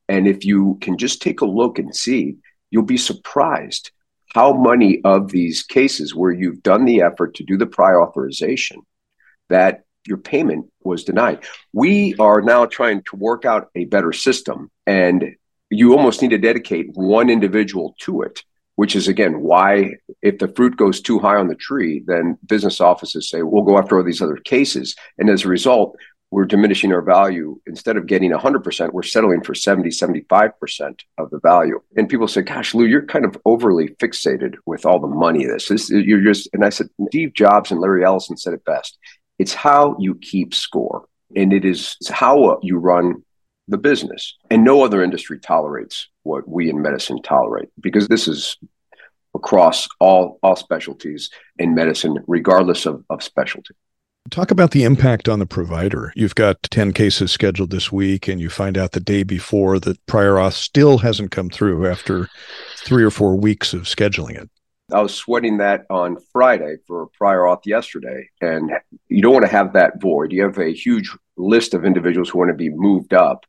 and 0.09 0.27
if 0.27 0.43
you 0.43 0.77
can 0.81 0.97
just 0.97 1.21
take 1.21 1.41
a 1.41 1.45
look 1.45 1.77
and 1.77 1.95
see, 1.95 2.37
you'll 2.71 2.83
be 2.83 2.97
surprised 2.97 3.91
how 4.33 4.53
many 4.53 5.01
of 5.03 5.31
these 5.31 5.63
cases 5.63 6.15
where 6.15 6.31
you've 6.31 6.63
done 6.63 6.85
the 6.85 7.01
effort 7.01 7.35
to 7.35 7.43
do 7.43 7.57
the 7.57 7.65
prior 7.65 8.01
authorization 8.01 8.81
that 9.49 9.83
your 10.05 10.17
payment 10.17 10.65
was 10.83 11.03
denied. 11.03 11.43
We 11.73 12.15
are 12.19 12.41
now 12.41 12.65
trying 12.65 13.03
to 13.03 13.15
work 13.15 13.45
out 13.45 13.69
a 13.75 13.85
better 13.85 14.11
system 14.11 14.69
and 14.85 15.35
you 15.77 15.93
almost 15.93 16.21
need 16.21 16.31
to 16.31 16.37
dedicate 16.37 16.87
one 16.93 17.29
individual 17.29 17.95
to 17.99 18.21
it 18.21 18.43
which 18.75 18.95
is 18.95 19.07
again 19.07 19.41
why 19.41 19.91
if 20.21 20.37
the 20.37 20.47
fruit 20.49 20.77
goes 20.77 21.01
too 21.01 21.19
high 21.19 21.35
on 21.35 21.47
the 21.47 21.55
tree 21.55 22.03
then 22.05 22.37
business 22.45 22.79
offices 22.79 23.29
say 23.29 23.41
we'll 23.41 23.63
go 23.63 23.77
after 23.77 23.97
all 23.97 24.03
these 24.03 24.21
other 24.21 24.37
cases. 24.37 24.95
And 25.17 25.29
as 25.29 25.45
a 25.45 25.49
result 25.49 25.97
we're 26.31 26.45
diminishing 26.45 26.91
our 26.91 27.03
value. 27.03 27.61
Instead 27.67 27.95
of 27.95 28.07
getting 28.07 28.31
100% 28.31 28.93
we're 28.93 29.03
settling 29.03 29.41
for 29.41 29.55
70 29.55 29.89
75% 29.89 30.99
of 31.17 31.29
the 31.29 31.39
value. 31.39 31.81
And 31.95 32.09
people 32.09 32.27
say 32.27 32.41
gosh 32.41 32.73
lou 32.73 32.85
you're 32.85 33.05
kind 33.05 33.25
of 33.25 33.37
overly 33.45 33.89
fixated 34.01 34.55
with 34.65 34.85
all 34.85 34.99
the 34.99 35.07
money 35.07 35.45
this. 35.45 35.71
Is 35.71 35.89
you're 35.89 36.21
just 36.21 36.49
and 36.53 36.65
i 36.65 36.69
said 36.69 36.87
steve 37.07 37.33
jobs 37.33 37.71
and 37.71 37.79
larry 37.79 38.03
ellison 38.03 38.37
said 38.37 38.53
it 38.53 38.65
best. 38.65 38.97
It's 39.39 39.53
how 39.53 39.95
you 39.99 40.15
keep 40.15 40.53
score. 40.53 41.05
And 41.35 41.51
it 41.51 41.65
is 41.65 41.97
how 42.09 42.59
you 42.61 42.77
run 42.77 43.23
the 43.67 43.77
business. 43.77 44.35
And 44.49 44.63
no 44.63 44.83
other 44.83 45.03
industry 45.03 45.39
tolerates 45.39 46.07
what 46.23 46.47
we 46.47 46.69
in 46.69 46.81
medicine 46.81 47.21
tolerate 47.21 47.69
because 47.79 48.07
this 48.07 48.27
is 48.27 48.57
across 49.33 49.87
all, 49.99 50.39
all 50.43 50.55
specialties 50.55 51.29
in 51.57 51.75
medicine, 51.75 52.17
regardless 52.27 52.85
of, 52.85 53.03
of 53.09 53.21
specialty. 53.21 53.75
Talk 54.31 54.49
about 54.49 54.71
the 54.71 54.83
impact 54.83 55.29
on 55.29 55.37
the 55.37 55.45
provider. 55.45 56.11
You've 56.15 56.33
got 56.33 56.63
10 56.63 56.93
cases 56.93 57.31
scheduled 57.31 57.69
this 57.69 57.91
week, 57.91 58.27
and 58.27 58.41
you 58.41 58.49
find 58.49 58.75
out 58.75 58.93
the 58.93 58.99
day 58.99 59.21
before 59.21 59.79
that 59.81 60.03
prior 60.07 60.33
auth 60.33 60.53
still 60.53 60.97
hasn't 60.97 61.29
come 61.29 61.49
through 61.49 61.87
after 61.87 62.27
three 62.77 63.03
or 63.03 63.11
four 63.11 63.35
weeks 63.35 63.71
of 63.71 63.83
scheduling 63.83 64.35
it. 64.35 64.49
I 64.91 65.01
was 65.01 65.13
sweating 65.13 65.57
that 65.57 65.85
on 65.89 66.17
Friday 66.31 66.77
for 66.87 67.07
prior 67.17 67.41
auth 67.41 67.65
yesterday. 67.65 68.29
And 68.41 68.71
you 69.09 69.21
don't 69.21 69.33
want 69.33 69.45
to 69.45 69.51
have 69.51 69.73
that 69.73 70.01
void. 70.01 70.31
You 70.31 70.43
have 70.43 70.57
a 70.57 70.73
huge 70.73 71.11
list 71.37 71.73
of 71.73 71.85
individuals 71.85 72.29
who 72.29 72.39
want 72.39 72.49
to 72.49 72.55
be 72.55 72.69
moved 72.69 73.13
up 73.13 73.45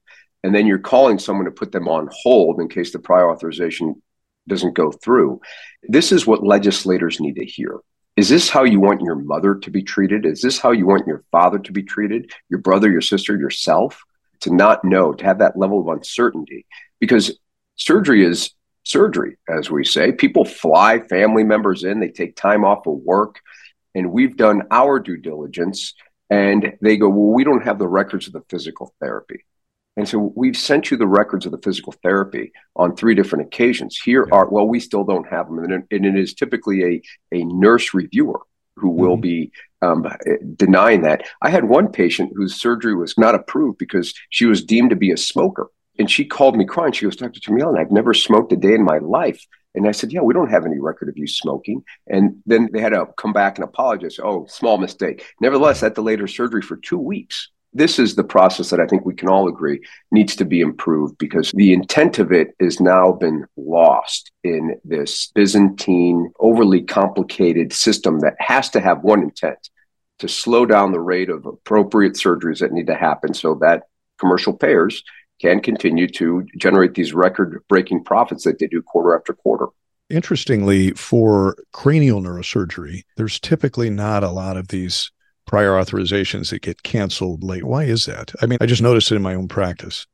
and 0.46 0.54
then 0.54 0.64
you're 0.64 0.78
calling 0.78 1.18
someone 1.18 1.46
to 1.46 1.50
put 1.50 1.72
them 1.72 1.88
on 1.88 2.08
hold 2.12 2.60
in 2.60 2.68
case 2.68 2.92
the 2.92 3.00
prior 3.00 3.28
authorization 3.28 4.00
doesn't 4.46 4.76
go 4.76 4.92
through. 4.92 5.40
This 5.82 6.12
is 6.12 6.24
what 6.24 6.46
legislators 6.46 7.18
need 7.18 7.34
to 7.34 7.44
hear. 7.44 7.80
Is 8.14 8.28
this 8.28 8.48
how 8.48 8.62
you 8.62 8.78
want 8.78 9.00
your 9.00 9.16
mother 9.16 9.56
to 9.56 9.70
be 9.72 9.82
treated? 9.82 10.24
Is 10.24 10.40
this 10.40 10.60
how 10.60 10.70
you 10.70 10.86
want 10.86 11.08
your 11.08 11.24
father 11.32 11.58
to 11.58 11.72
be 11.72 11.82
treated? 11.82 12.30
Your 12.48 12.60
brother, 12.60 12.88
your 12.88 13.00
sister, 13.00 13.36
yourself? 13.36 14.00
To 14.42 14.54
not 14.54 14.84
know, 14.84 15.14
to 15.14 15.24
have 15.24 15.40
that 15.40 15.58
level 15.58 15.80
of 15.80 15.88
uncertainty. 15.88 16.64
Because 17.00 17.36
surgery 17.74 18.24
is 18.24 18.52
surgery, 18.84 19.38
as 19.48 19.68
we 19.68 19.84
say. 19.84 20.12
People 20.12 20.44
fly 20.44 21.00
family 21.00 21.42
members 21.42 21.82
in, 21.82 21.98
they 21.98 22.10
take 22.10 22.36
time 22.36 22.64
off 22.64 22.86
of 22.86 22.94
work, 22.98 23.40
and 23.96 24.12
we've 24.12 24.36
done 24.36 24.62
our 24.70 25.00
due 25.00 25.16
diligence. 25.16 25.94
And 26.30 26.74
they 26.80 26.98
go, 26.98 27.08
Well, 27.08 27.34
we 27.34 27.42
don't 27.42 27.64
have 27.64 27.80
the 27.80 27.88
records 27.88 28.28
of 28.28 28.32
the 28.32 28.44
physical 28.48 28.94
therapy. 29.00 29.44
And 29.96 30.06
so 30.06 30.32
we've 30.36 30.56
sent 30.56 30.90
you 30.90 30.96
the 30.96 31.06
records 31.06 31.46
of 31.46 31.52
the 31.52 31.58
physical 31.58 31.94
therapy 32.02 32.52
on 32.76 32.94
three 32.94 33.14
different 33.14 33.46
occasions. 33.46 33.98
Here 33.98 34.26
yeah. 34.28 34.34
are, 34.34 34.48
well, 34.48 34.66
we 34.66 34.78
still 34.78 35.04
don't 35.04 35.28
have 35.28 35.46
them. 35.46 35.58
And, 35.58 35.84
and 35.90 36.06
it 36.06 36.16
is 36.16 36.34
typically 36.34 36.84
a, 36.84 37.02
a 37.36 37.44
nurse 37.44 37.94
reviewer 37.94 38.40
who 38.76 38.90
will 38.90 39.14
mm-hmm. 39.14 39.22
be 39.22 39.52
um, 39.80 40.06
denying 40.54 41.02
that. 41.02 41.26
I 41.40 41.48
had 41.48 41.64
one 41.64 41.88
patient 41.88 42.32
whose 42.34 42.60
surgery 42.60 42.94
was 42.94 43.16
not 43.16 43.34
approved 43.34 43.78
because 43.78 44.12
she 44.28 44.44
was 44.44 44.64
deemed 44.64 44.90
to 44.90 44.96
be 44.96 45.12
a 45.12 45.16
smoker. 45.16 45.68
And 45.98 46.10
she 46.10 46.26
called 46.26 46.58
me 46.58 46.66
crying. 46.66 46.92
She 46.92 47.06
goes, 47.06 47.16
Dr. 47.16 47.40
Jamil, 47.40 47.78
I've 47.78 47.90
never 47.90 48.12
smoked 48.12 48.52
a 48.52 48.56
day 48.56 48.74
in 48.74 48.84
my 48.84 48.98
life. 48.98 49.42
And 49.74 49.88
I 49.88 49.92
said, 49.92 50.12
Yeah, 50.12 50.20
we 50.20 50.34
don't 50.34 50.50
have 50.50 50.66
any 50.66 50.78
record 50.78 51.08
of 51.08 51.16
you 51.16 51.26
smoking. 51.26 51.82
And 52.06 52.36
then 52.44 52.70
they 52.72 52.80
had 52.80 52.90
to 52.90 53.06
come 53.18 53.32
back 53.32 53.56
and 53.56 53.64
apologize. 53.64 54.18
Oh, 54.22 54.46
small 54.46 54.78
mistake. 54.78 55.24
Nevertheless, 55.40 55.80
that 55.80 55.94
delayed 55.94 56.20
her 56.20 56.26
surgery 56.26 56.62
for 56.62 56.76
two 56.76 56.98
weeks 56.98 57.50
this 57.76 57.98
is 57.98 58.14
the 58.14 58.24
process 58.24 58.70
that 58.70 58.80
I 58.80 58.86
think 58.86 59.04
we 59.04 59.14
can 59.14 59.28
all 59.28 59.48
agree 59.48 59.80
needs 60.10 60.34
to 60.36 60.44
be 60.44 60.60
improved 60.60 61.18
because 61.18 61.52
the 61.52 61.72
intent 61.72 62.18
of 62.18 62.32
it 62.32 62.54
has 62.60 62.80
now 62.80 63.12
been 63.12 63.46
lost 63.56 64.30
in 64.42 64.80
this 64.84 65.30
Byzantine, 65.34 66.32
overly 66.40 66.82
complicated 66.82 67.72
system 67.72 68.20
that 68.20 68.34
has 68.38 68.70
to 68.70 68.80
have 68.80 69.02
one 69.02 69.22
intent 69.22 69.68
to 70.18 70.28
slow 70.28 70.64
down 70.64 70.92
the 70.92 71.00
rate 71.00 71.28
of 71.28 71.44
appropriate 71.44 72.14
surgeries 72.14 72.60
that 72.60 72.72
need 72.72 72.86
to 72.86 72.94
happen 72.94 73.34
so 73.34 73.54
that 73.60 73.82
commercial 74.18 74.54
payers 74.54 75.02
can 75.40 75.60
continue 75.60 76.08
to 76.08 76.46
generate 76.56 76.94
these 76.94 77.12
record 77.12 77.62
breaking 77.68 78.02
profits 78.02 78.44
that 78.44 78.58
they 78.58 78.66
do 78.66 78.80
quarter 78.80 79.14
after 79.14 79.34
quarter. 79.34 79.66
Interestingly, 80.08 80.92
for 80.92 81.56
cranial 81.72 82.22
neurosurgery, 82.22 83.02
there's 83.16 83.40
typically 83.40 83.90
not 83.90 84.22
a 84.24 84.30
lot 84.30 84.56
of 84.56 84.68
these 84.68 85.10
prior 85.46 85.72
authorizations 85.72 86.50
that 86.50 86.62
get 86.62 86.82
canceled 86.82 87.42
late. 87.42 87.64
Why 87.64 87.84
is 87.84 88.04
that? 88.06 88.32
I 88.42 88.46
mean, 88.46 88.58
I 88.60 88.66
just 88.66 88.82
noticed 88.82 89.10
it 89.10 89.16
in 89.16 89.22
my 89.22 89.34
own 89.34 89.48
practice. 89.48 90.06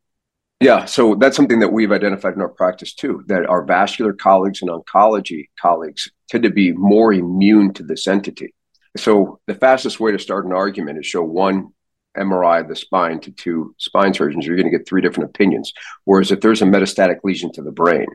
Yeah, 0.61 0.85
so 0.85 1.17
that's 1.17 1.35
something 1.35 1.59
that 1.59 1.73
we've 1.73 1.91
identified 1.91 2.35
in 2.35 2.41
our 2.41 2.49
practice 2.49 2.95
too, 2.95 3.25
that 3.27 3.47
our 3.47 3.65
vascular 3.65 4.13
colleagues 4.13 4.63
and 4.63 4.71
oncology 4.71 5.49
colleagues 5.61 6.09
tend 6.31 6.45
to 6.45 6.51
be 6.51 6.73
more 6.73 7.13
immune 7.13 7.73
to 7.75 7.83
this 7.83 8.07
entity. 8.07 8.55
So 8.97 9.41
the 9.47 9.57
fastest 9.57 9.99
way 9.99 10.13
to 10.13 10.21
start 10.21 10.47
an 10.47 10.53
argument 10.53 11.01
is 11.01 11.07
show 11.07 11.23
one 11.25 11.73
MRI 12.17 12.61
of 12.61 12.69
the 12.69 12.77
spine 12.77 13.19
to 13.21 13.33
two 13.33 13.75
spine 13.79 14.15
surgeons, 14.15 14.47
you're 14.47 14.57
going 14.57 14.71
to 14.71 14.77
get 14.77 14.87
three 14.87 15.01
different 15.01 15.31
opinions. 15.31 15.73
Whereas 16.05 16.31
if 16.31 16.41
there's 16.41 16.63
a 16.63 16.67
metastatic 16.67 17.25
lesion 17.25 17.51
to 17.53 17.63
the 17.63 17.73
brain, 17.73 18.07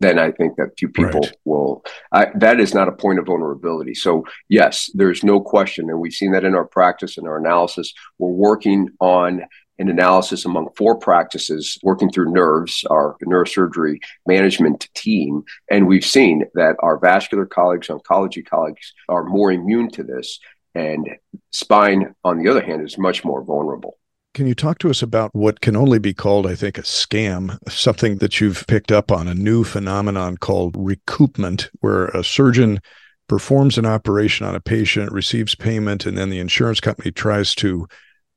then 0.00 0.18
I 0.18 0.32
think 0.32 0.56
that 0.56 0.78
few 0.78 0.88
people 0.88 1.20
right. 1.20 1.36
will. 1.44 1.84
I, 2.12 2.26
that 2.36 2.60
is 2.60 2.74
not 2.74 2.88
a 2.88 2.92
point 2.92 3.18
of 3.18 3.26
vulnerability. 3.26 3.94
So 3.94 4.24
yes, 4.48 4.90
there's 4.94 5.22
no 5.22 5.40
question, 5.40 5.88
and 5.88 6.00
we've 6.00 6.12
seen 6.12 6.32
that 6.32 6.44
in 6.44 6.54
our 6.54 6.66
practice 6.66 7.16
and 7.16 7.26
our 7.26 7.38
analysis. 7.38 7.92
We're 8.18 8.28
working 8.28 8.90
on 9.00 9.42
an 9.78 9.88
analysis 9.88 10.44
among 10.44 10.68
four 10.76 10.96
practices, 10.98 11.78
working 11.82 12.10
through 12.10 12.32
NERVS, 12.32 12.84
our 12.90 13.16
neurosurgery 13.24 13.98
management 14.26 14.88
team, 14.94 15.42
and 15.70 15.88
we've 15.88 16.04
seen 16.04 16.44
that 16.54 16.76
our 16.78 16.98
vascular 16.98 17.46
colleagues, 17.46 17.88
oncology 17.88 18.44
colleagues, 18.44 18.92
are 19.08 19.24
more 19.24 19.50
immune 19.50 19.90
to 19.90 20.04
this, 20.04 20.38
and 20.74 21.08
spine, 21.50 22.14
on 22.24 22.38
the 22.38 22.48
other 22.48 22.62
hand, 22.62 22.82
is 22.82 22.98
much 22.98 23.24
more 23.24 23.42
vulnerable. 23.42 23.96
Can 24.34 24.48
you 24.48 24.54
talk 24.56 24.80
to 24.80 24.90
us 24.90 25.00
about 25.00 25.32
what 25.32 25.60
can 25.60 25.76
only 25.76 26.00
be 26.00 26.12
called, 26.12 26.44
I 26.44 26.56
think, 26.56 26.76
a 26.76 26.82
scam, 26.82 27.56
something 27.70 28.16
that 28.16 28.40
you've 28.40 28.66
picked 28.66 28.90
up 28.90 29.12
on, 29.12 29.28
a 29.28 29.34
new 29.34 29.62
phenomenon 29.62 30.38
called 30.38 30.74
recoupment, 30.74 31.68
where 31.82 32.06
a 32.06 32.24
surgeon 32.24 32.80
performs 33.28 33.78
an 33.78 33.86
operation 33.86 34.44
on 34.44 34.56
a 34.56 34.60
patient, 34.60 35.12
receives 35.12 35.54
payment, 35.54 36.04
and 36.04 36.18
then 36.18 36.30
the 36.30 36.40
insurance 36.40 36.80
company 36.80 37.12
tries 37.12 37.54
to 37.54 37.86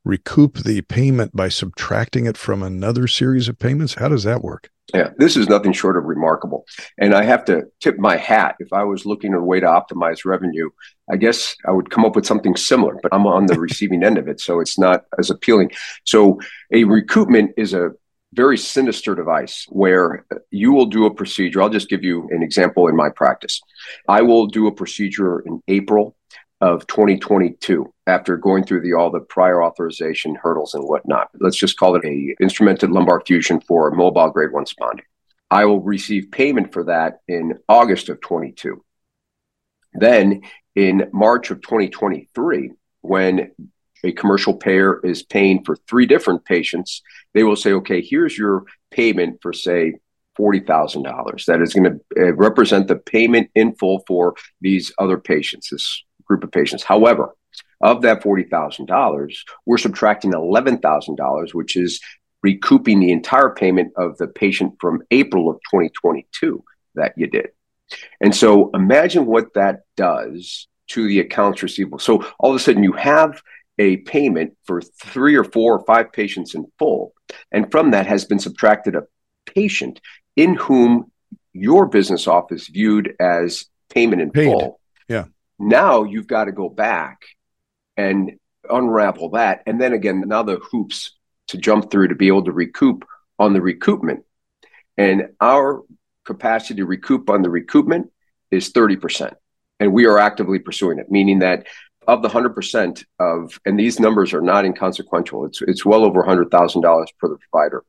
recoup 0.06 0.60
the 0.60 0.82
payment 0.82 1.36
by 1.36 1.50
subtracting 1.50 2.28
it 2.28 2.38
from 2.38 2.62
another 2.62 3.08
series 3.08 3.48
of 3.48 3.58
payments? 3.58 3.96
How 3.96 4.08
does 4.08 4.24
that 4.24 4.44
work? 4.44 4.70
Yeah, 4.94 5.10
this 5.18 5.36
is 5.36 5.50
nothing 5.50 5.74
short 5.74 5.98
of 5.98 6.06
remarkable. 6.06 6.66
And 6.98 7.14
I 7.14 7.24
have 7.24 7.44
to 7.46 7.64
tip 7.82 7.98
my 7.98 8.16
hat. 8.16 8.56
If 8.60 8.72
I 8.72 8.84
was 8.84 9.06
looking 9.06 9.34
at 9.34 9.40
a 9.40 9.44
way 9.44 9.60
to 9.60 9.66
optimize 9.66 10.24
revenue, 10.24 10.70
I 11.12 11.18
guess 11.18 11.56
I 11.68 11.72
would 11.72 11.90
come 11.90 12.06
up 12.06 12.16
with 12.16 12.26
something 12.26 12.56
similar, 12.56 12.98
but 13.04 13.14
I'm 13.14 13.28
on 13.28 13.48
the 13.48 13.60
receiving 13.60 14.04
end 14.04 14.18
of 14.18 14.30
it. 14.30 14.40
So 14.40 14.62
it's 14.62 14.80
not 14.80 15.04
as 15.20 15.30
appealing. 15.30 15.72
So 16.06 16.40
a 16.72 16.86
recoupment 16.86 17.50
is 17.58 17.74
a 17.74 17.92
very 18.34 18.58
sinister 18.58 19.14
device 19.14 19.66
where 19.70 20.26
you 20.52 20.72
will 20.72 20.86
do 20.86 21.06
a 21.06 21.14
procedure. 21.14 21.62
I'll 21.62 21.70
just 21.70 21.90
give 21.90 22.04
you 22.04 22.28
an 22.32 22.42
example 22.42 22.88
in 22.88 22.96
my 22.96 23.10
practice. 23.10 23.62
I 24.08 24.22
will 24.22 24.48
do 24.48 24.68
a 24.68 24.72
procedure 24.72 25.40
in 25.42 25.62
April 25.68 26.16
of 26.62 26.88
2022 26.88 27.92
after 28.08 28.38
going 28.38 28.64
through 28.64 28.82
the 28.82 28.94
all 28.94 29.12
the 29.12 29.20
prior 29.20 29.62
authorization 29.62 30.36
hurdles 30.36 30.74
and 30.74 30.84
whatnot. 30.84 31.30
Let's 31.40 31.58
just 31.58 31.78
call 31.78 31.96
it 31.96 32.06
a 32.06 32.36
instrumented 32.42 32.92
lumbar 32.92 33.22
fusion 33.26 33.60
for 33.62 33.92
mobile 33.92 34.30
grade 34.32 34.54
one 34.54 34.66
spondy. 34.66 35.02
I 35.52 35.66
will 35.66 35.82
receive 35.82 36.32
payment 36.32 36.74
for 36.74 36.86
that 36.86 37.20
in 37.28 37.60
August 37.70 38.10
of 38.10 38.20
22. 38.22 38.84
Then 39.94 40.42
in 40.76 41.10
March 41.14 41.52
of 41.52 41.62
2023, 41.62 42.72
when 43.02 43.52
a 44.04 44.12
commercial 44.12 44.54
payer 44.54 45.00
is 45.04 45.24
paying 45.24 45.64
for 45.64 45.76
three 45.88 46.06
different 46.06 46.46
patients, 46.46 47.02
they 47.34 47.44
will 47.44 47.56
say, 47.56 47.74
okay, 47.74 48.02
here's 48.02 48.38
your 48.38 48.66
payment 48.92 49.40
for, 49.42 49.54
say, 49.54 49.96
$40,000. 50.38 51.46
That 51.46 51.62
is 51.62 51.74
going 51.74 52.00
to 52.16 52.28
uh, 52.28 52.34
represent 52.34 52.88
the 52.88 52.96
payment 52.96 53.50
in 53.56 53.76
full 53.76 54.04
for 54.06 54.36
these 54.62 54.94
other 55.00 55.18
patients, 55.18 55.70
this 55.72 56.04
group 56.26 56.44
of 56.44 56.52
patients. 56.52 56.84
However, 56.84 57.34
of 57.82 58.02
that 58.02 58.22
$40,000, 58.22 59.38
we're 59.66 59.78
subtracting 59.78 60.34
$11,000, 60.34 61.54
which 61.54 61.76
is 61.76 62.00
recouping 62.44 63.00
the 63.00 63.12
entire 63.12 63.50
payment 63.50 63.94
of 63.98 64.18
the 64.18 64.28
patient 64.28 64.76
from 64.80 65.04
April 65.12 65.50
of 65.50 65.58
2022 65.72 66.64
that 66.96 67.14
you 67.18 67.28
did. 67.28 67.50
And 68.22 68.36
so 68.36 68.70
imagine 68.74 69.26
what 69.26 69.54
that 69.54 69.82
does 69.96 70.68
to 70.90 71.08
the 71.08 71.20
accounts 71.20 71.64
receivable. 71.64 72.00
So 72.00 72.26
all 72.40 72.52
of 72.52 72.56
a 72.56 72.60
sudden 72.60 72.84
you 72.84 72.94
have 72.94 73.42
a 73.80 73.98
payment 73.98 74.56
for 74.66 74.82
three 74.82 75.36
or 75.36 75.44
four 75.44 75.76
or 75.76 75.86
five 75.86 76.12
patients 76.12 76.56
in 76.56 76.66
full. 76.80 77.14
And 77.52 77.70
from 77.72 77.92
that 77.92 78.08
has 78.08 78.26
been 78.26 78.40
subtracted 78.40 78.96
a 78.96 79.04
patient 79.46 80.02
in 80.36 80.56
whom 80.56 81.12
your 81.54 81.88
business 81.88 82.28
office 82.28 82.68
viewed 82.68 83.16
as 83.20 83.66
payment 83.90 84.22
in 84.22 84.32
Paid. 84.32 84.46
full. 84.46 84.80
Yeah. 85.08 85.26
Now 85.60 86.04
you've 86.04 86.28
got 86.28 86.46
to 86.46 86.52
go 86.52 86.70
back 86.70 87.22
and 87.98 88.38
unravel 88.70 89.30
that. 89.32 89.64
And 89.66 89.82
then 89.82 89.94
again, 89.94 90.24
now 90.26 90.44
the 90.44 90.60
hoops 90.72 91.16
to 91.50 91.58
jump 91.58 91.92
through 91.92 92.10
to 92.10 92.16
be 92.16 92.28
able 92.28 92.46
to 92.46 92.52
recoup 92.52 93.06
on 93.40 93.54
the 93.54 93.60
recoupment. 93.60 94.24
And 94.98 95.30
our 95.42 95.84
capacity 96.26 96.76
to 96.76 96.86
recoup 96.86 97.30
on 97.30 97.42
the 97.42 97.50
recoupment 97.50 98.10
is 98.52 98.72
30%. 98.72 99.34
And 99.80 99.94
we 99.94 100.06
are 100.06 100.18
actively 100.18 100.60
pursuing 100.60 101.00
it, 101.00 101.12
meaning 101.12 101.40
that 101.40 101.68
of 102.08 102.22
the 102.22 102.30
100% 102.30 103.04
of, 103.20 103.60
and 103.66 103.78
these 103.78 104.00
numbers 104.00 104.34
are 104.34 104.42
not 104.42 104.66
inconsequential, 104.66 105.46
it's, 105.46 105.62
it's 105.62 105.86
well 105.86 106.04
over 106.04 106.24
$100,000 106.24 107.08
per 107.20 107.28
the 107.28 107.38
provider. 107.50 107.84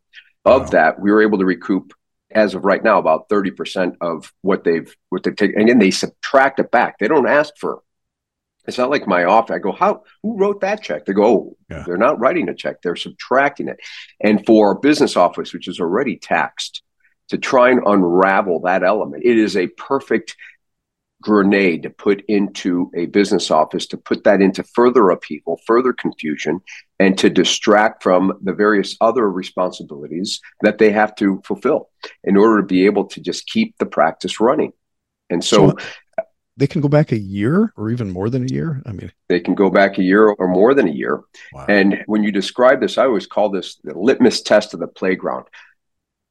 Of 0.45 0.63
Wow. 0.63 0.69
that, 0.71 1.01
we 1.01 1.11
were 1.11 1.23
able 1.23 1.39
to 1.39 1.45
recoup 1.45 1.93
as 2.31 2.55
of 2.55 2.65
right 2.65 2.83
now 2.83 2.99
about 2.99 3.29
30% 3.29 3.97
of 4.01 4.33
what 4.43 4.65
they've 4.65 4.95
what 5.09 5.23
they've 5.23 5.35
taken 5.35 5.61
and 5.61 5.69
then 5.69 5.79
they 5.79 5.91
subtract 5.91 6.59
it 6.59 6.71
back 6.71 6.99
they 6.99 7.09
don't 7.09 7.27
ask 7.27 7.55
for 7.59 7.81
it's 8.69 8.79
not 8.79 8.91
like 8.91 9.07
my 9.09 9.25
office 9.25 9.55
i 9.55 9.59
go 9.59 9.73
how 9.73 10.03
who 10.23 10.37
wrote 10.39 10.61
that 10.61 10.83
check? 10.83 11.05
They 11.07 11.13
go 11.15 11.25
oh 11.27 11.57
Yeah. 11.71 11.83
they're 11.87 11.97
not 11.97 12.21
writing 12.21 12.49
a 12.49 12.55
check 12.55 12.83
they're 12.83 12.95
subtracting 12.97 13.69
it. 13.69 13.79
And 14.21 14.45
for 14.47 14.69
our 14.69 14.75
business 14.79 15.17
office 15.17 15.53
which 15.53 15.67
is 15.67 15.81
already 15.81 16.17
taxed 16.19 16.83
to 17.31 17.39
try 17.39 17.71
and 17.71 17.81
unravel 17.85 18.61
that 18.61 18.85
element 18.85 19.25
it 19.25 19.37
is 19.39 19.57
a 19.57 19.67
perfect 19.69 20.37
grenade 21.21 21.83
to 21.83 21.91
put 21.91 22.23
into 22.29 22.93
a 22.97 23.07
business 23.07 23.51
office 23.51 23.87
to 23.87 23.97
put 23.97 24.23
that 24.23 24.41
into 24.41 24.63
further 24.63 25.11
upheaval 25.11 25.61
further 25.67 25.93
confusion 25.93 26.61
and 27.01 27.19
to 27.19 27.29
distract 27.29 28.05
from 28.05 28.39
the 28.43 28.53
various 28.53 28.97
other 29.01 29.29
responsibilities 29.29 30.41
that 30.61 30.79
they 30.79 30.91
have 30.93 31.13
to 31.17 31.41
fulfill 31.45 31.89
in 32.23 32.37
order 32.37 32.61
to 32.61 32.67
be 32.67 32.87
able 32.87 33.05
to 33.07 33.21
just 33.21 33.47
keep 33.49 33.77
the 33.79 33.87
practice 33.87 34.39
running. 34.41 34.73
And 35.29 35.45
so, 35.45 35.71
So- 35.71 35.77
They 36.59 36.67
can 36.67 36.81
go 36.81 36.89
back 36.89 37.13
a 37.13 37.19
year 37.19 37.73
or 37.77 37.89
even 37.89 38.11
more 38.11 38.29
than 38.29 38.43
a 38.43 38.53
year. 38.53 38.83
I 38.85 38.93
mean, 38.93 39.13
they 39.29 39.39
can 39.39 39.55
go 39.55 39.71
back 39.71 39.97
a 39.97 40.03
year 40.03 40.29
or 40.29 40.49
more 40.49 40.75
than 40.75 40.89
a 40.89 40.93
year 40.93 41.23
wow. 41.53 41.67
And 41.69 42.03
when 42.07 42.25
you 42.25 42.33
describe 42.33 42.81
this, 42.81 42.99
I 42.99 43.05
always 43.05 43.27
call 43.27 43.49
this 43.49 43.77
the 43.85 43.97
litmus 43.97 44.43
test 44.43 44.75
of 44.75 44.81
the 44.81 44.89
playground. 44.89 45.47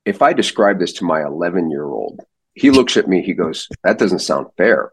If 0.06 0.22
I 0.22 0.34
describe 0.34 0.80
this 0.80 0.94
to 0.94 1.06
my 1.06 1.24
11 1.24 1.72
year 1.72 1.86
old, 1.86 2.22
he 2.54 2.72
looks 2.72 2.98
at 2.98 3.08
me, 3.08 3.22
he 3.22 3.34
goes, 3.34 3.70
That 3.84 4.00
doesn't 4.00 4.20
sound 4.20 4.48
fair. 4.58 4.92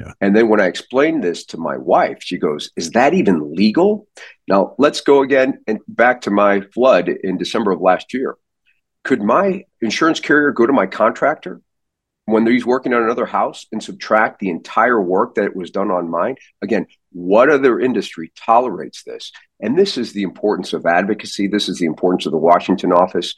Yeah. 0.00 0.12
And 0.20 0.34
then 0.34 0.48
when 0.48 0.60
I 0.60 0.66
explain 0.66 1.20
this 1.20 1.44
to 1.46 1.58
my 1.58 1.76
wife, 1.76 2.18
she 2.20 2.38
goes, 2.38 2.70
Is 2.76 2.90
that 2.90 3.14
even 3.14 3.54
legal? 3.54 4.08
Now, 4.48 4.74
let's 4.78 5.00
go 5.00 5.22
again 5.22 5.62
and 5.68 5.78
back 5.86 6.22
to 6.22 6.30
my 6.30 6.62
flood 6.74 7.08
in 7.08 7.38
December 7.38 7.70
of 7.70 7.80
last 7.80 8.12
year. 8.12 8.36
Could 9.04 9.22
my 9.22 9.64
insurance 9.80 10.20
carrier 10.20 10.50
go 10.50 10.66
to 10.66 10.72
my 10.72 10.86
contractor 10.86 11.60
when 12.26 12.46
he's 12.46 12.66
working 12.66 12.94
on 12.94 13.02
another 13.02 13.26
house 13.26 13.66
and 13.72 13.82
subtract 13.82 14.38
the 14.38 14.50
entire 14.50 15.00
work 15.00 15.34
that 15.34 15.56
was 15.56 15.70
done 15.70 15.90
on 15.90 16.10
mine? 16.10 16.36
Again, 16.62 16.86
what 17.10 17.50
other 17.50 17.80
industry 17.80 18.32
tolerates 18.36 19.02
this? 19.04 19.32
And 19.60 19.78
this 19.78 19.98
is 19.98 20.12
the 20.12 20.22
importance 20.22 20.72
of 20.72 20.86
advocacy. 20.86 21.48
This 21.48 21.68
is 21.68 21.78
the 21.78 21.86
importance 21.86 22.26
of 22.26 22.32
the 22.32 22.38
Washington 22.38 22.92
office. 22.92 23.34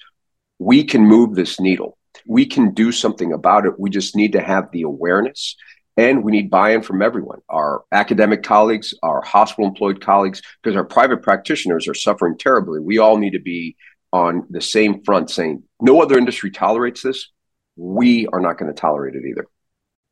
We 0.59 0.85
can 0.85 1.03
move 1.03 1.35
this 1.35 1.61
needle. 1.61 1.99
We 2.27 2.47
can 2.47 2.73
do 2.73 2.93
something 2.93 3.33
about 3.33 3.67
it. 3.67 3.79
We 3.79 3.91
just 3.91 4.15
need 4.15 4.33
to 4.33 4.43
have 4.43 4.71
the 4.71 4.83
awareness 4.83 5.57
and 5.97 6.25
we 6.25 6.33
need 6.33 6.51
buy 6.51 6.71
in 6.71 6.83
from 6.83 7.03
everyone 7.03 7.41
our 7.49 7.85
academic 7.93 8.43
colleagues, 8.43 8.95
our 9.03 9.21
hospital 9.23 9.69
employed 9.69 10.01
colleagues, 10.01 10.43
because 10.63 10.77
our 10.77 10.85
private 10.85 11.23
practitioners 11.23 11.87
are 11.89 11.95
suffering 11.95 12.37
terribly. 12.37 12.81
We 12.81 12.99
all 12.99 13.17
need 13.17 13.33
to 13.33 13.41
be 13.41 13.77
on 14.13 14.47
the 14.51 14.61
same 14.61 15.03
front 15.03 15.31
saying, 15.31 15.63
no 15.81 16.01
other 16.01 16.19
industry 16.19 16.51
tolerates 16.51 17.03
this. 17.03 17.31
We 17.77 18.27
are 18.29 18.41
not 18.41 18.59
going 18.59 18.73
to 18.73 18.81
tolerate 18.81 19.15
it 19.15 19.25
either. 19.25 19.47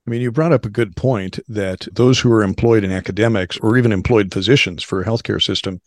I 0.06 0.10
mean, 0.10 0.20
you 0.20 0.32
brought 0.32 0.52
up 0.52 0.64
a 0.64 0.70
good 0.70 0.96
point 0.96 1.38
that 1.48 1.86
those 1.92 2.18
who 2.18 2.32
are 2.32 2.42
employed 2.42 2.82
in 2.82 2.90
academics 2.90 3.56
or 3.58 3.78
even 3.78 3.92
employed 3.92 4.32
physicians 4.32 4.82
for 4.82 5.00
a 5.00 5.04
healthcare 5.04 5.40
system, 5.40 5.80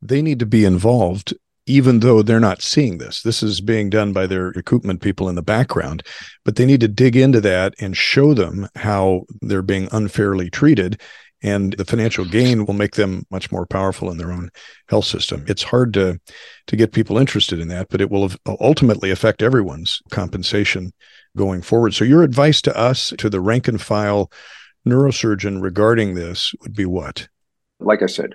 they 0.00 0.22
need 0.22 0.38
to 0.38 0.46
be 0.46 0.64
involved, 0.64 1.34
even 1.66 1.98
though 1.98 2.22
they're 2.22 2.38
not 2.38 2.62
seeing 2.62 2.98
this. 2.98 3.22
This 3.22 3.42
is 3.42 3.60
being 3.60 3.90
done 3.90 4.12
by 4.12 4.28
their 4.28 4.52
recoupment 4.52 5.02
people 5.02 5.28
in 5.28 5.34
the 5.34 5.42
background, 5.42 6.04
but 6.44 6.54
they 6.54 6.66
need 6.66 6.80
to 6.82 6.88
dig 6.88 7.16
into 7.16 7.40
that 7.40 7.74
and 7.80 7.96
show 7.96 8.32
them 8.32 8.68
how 8.76 9.24
they're 9.42 9.60
being 9.60 9.88
unfairly 9.90 10.50
treated. 10.50 11.00
And 11.42 11.72
the 11.72 11.84
financial 11.84 12.24
gain 12.24 12.64
will 12.64 12.74
make 12.74 12.94
them 12.94 13.24
much 13.30 13.50
more 13.50 13.66
powerful 13.66 14.10
in 14.10 14.18
their 14.18 14.32
own 14.32 14.50
health 14.88 15.04
system. 15.04 15.44
It's 15.48 15.62
hard 15.62 15.94
to 15.94 16.20
to 16.68 16.76
get 16.76 16.92
people 16.92 17.18
interested 17.18 17.60
in 17.60 17.68
that, 17.68 17.88
but 17.90 18.00
it 18.00 18.10
will 18.10 18.30
ultimately 18.60 19.10
affect 19.10 19.42
everyone's 19.42 20.00
compensation 20.10 20.92
going 21.36 21.62
forward. 21.62 21.94
So 21.94 22.04
your 22.04 22.22
advice 22.22 22.60
to 22.62 22.76
us, 22.76 23.12
to 23.18 23.30
the 23.30 23.40
rank 23.40 23.68
and 23.68 23.80
file 23.80 24.30
neurosurgeon 24.86 25.62
regarding 25.62 26.14
this 26.14 26.54
would 26.62 26.74
be 26.74 26.86
what? 26.86 27.28
Like 27.80 28.02
I 28.02 28.06
said, 28.06 28.34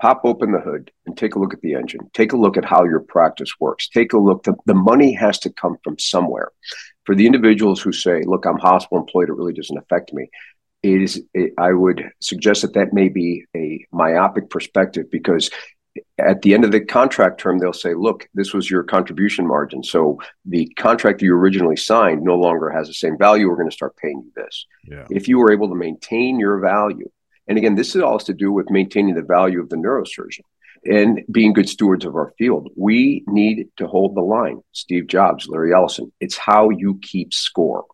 pop 0.00 0.22
open 0.24 0.52
the 0.52 0.60
hood 0.60 0.90
and 1.06 1.16
take 1.16 1.34
a 1.34 1.38
look 1.38 1.54
at 1.54 1.60
the 1.60 1.74
engine. 1.74 2.10
Take 2.12 2.32
a 2.32 2.36
look 2.36 2.56
at 2.56 2.64
how 2.64 2.84
your 2.84 3.00
practice 3.00 3.52
works. 3.60 3.88
Take 3.88 4.12
a 4.12 4.18
look. 4.18 4.42
The, 4.42 4.54
the 4.66 4.74
money 4.74 5.12
has 5.14 5.38
to 5.40 5.50
come 5.50 5.76
from 5.84 5.98
somewhere. 5.98 6.50
For 7.04 7.14
the 7.14 7.26
individuals 7.26 7.80
who 7.80 7.92
say, 7.92 8.22
look, 8.24 8.44
I'm 8.44 8.58
hospital 8.58 8.98
employed, 8.98 9.28
it 9.28 9.34
really 9.34 9.52
doesn't 9.52 9.78
affect 9.78 10.12
me. 10.12 10.28
It 10.82 11.02
is, 11.02 11.22
it, 11.34 11.52
I 11.58 11.72
would 11.72 12.10
suggest 12.20 12.62
that 12.62 12.74
that 12.74 12.92
may 12.92 13.08
be 13.08 13.44
a 13.56 13.86
myopic 13.92 14.50
perspective 14.50 15.10
because 15.10 15.50
at 16.22 16.42
the 16.42 16.54
end 16.54 16.64
of 16.64 16.72
the 16.72 16.80
contract 16.80 17.40
term, 17.40 17.58
they'll 17.58 17.72
say, 17.72 17.94
look, 17.94 18.28
this 18.34 18.52
was 18.52 18.70
your 18.70 18.82
contribution 18.82 19.46
margin. 19.46 19.82
So 19.82 20.18
the 20.44 20.66
contract 20.76 21.22
you 21.22 21.34
originally 21.34 21.76
signed 21.76 22.22
no 22.22 22.36
longer 22.36 22.70
has 22.70 22.88
the 22.88 22.94
same 22.94 23.18
value. 23.18 23.48
We're 23.48 23.56
going 23.56 23.70
to 23.70 23.74
start 23.74 23.96
paying 23.96 24.22
you 24.24 24.32
this. 24.34 24.66
Yeah. 24.84 25.06
If 25.10 25.28
you 25.28 25.38
were 25.38 25.52
able 25.52 25.68
to 25.68 25.74
maintain 25.74 26.38
your 26.38 26.58
value, 26.58 27.10
and 27.48 27.58
again, 27.58 27.74
this 27.74 27.94
is 27.94 28.02
all 28.02 28.18
has 28.18 28.24
to 28.24 28.34
do 28.34 28.52
with 28.52 28.70
maintaining 28.70 29.14
the 29.14 29.22
value 29.22 29.60
of 29.60 29.68
the 29.68 29.76
neurosurgeon 29.76 30.44
and 30.84 31.22
being 31.30 31.52
good 31.52 31.68
stewards 31.68 32.04
of 32.04 32.14
our 32.14 32.32
field. 32.38 32.70
We 32.76 33.24
need 33.26 33.68
to 33.76 33.86
hold 33.86 34.14
the 34.16 34.20
line. 34.20 34.62
Steve 34.72 35.06
Jobs, 35.06 35.46
Larry 35.48 35.72
Ellison. 35.72 36.12
It's 36.20 36.36
how 36.36 36.70
you 36.70 36.98
keep 37.02 37.32
score. 37.32 37.84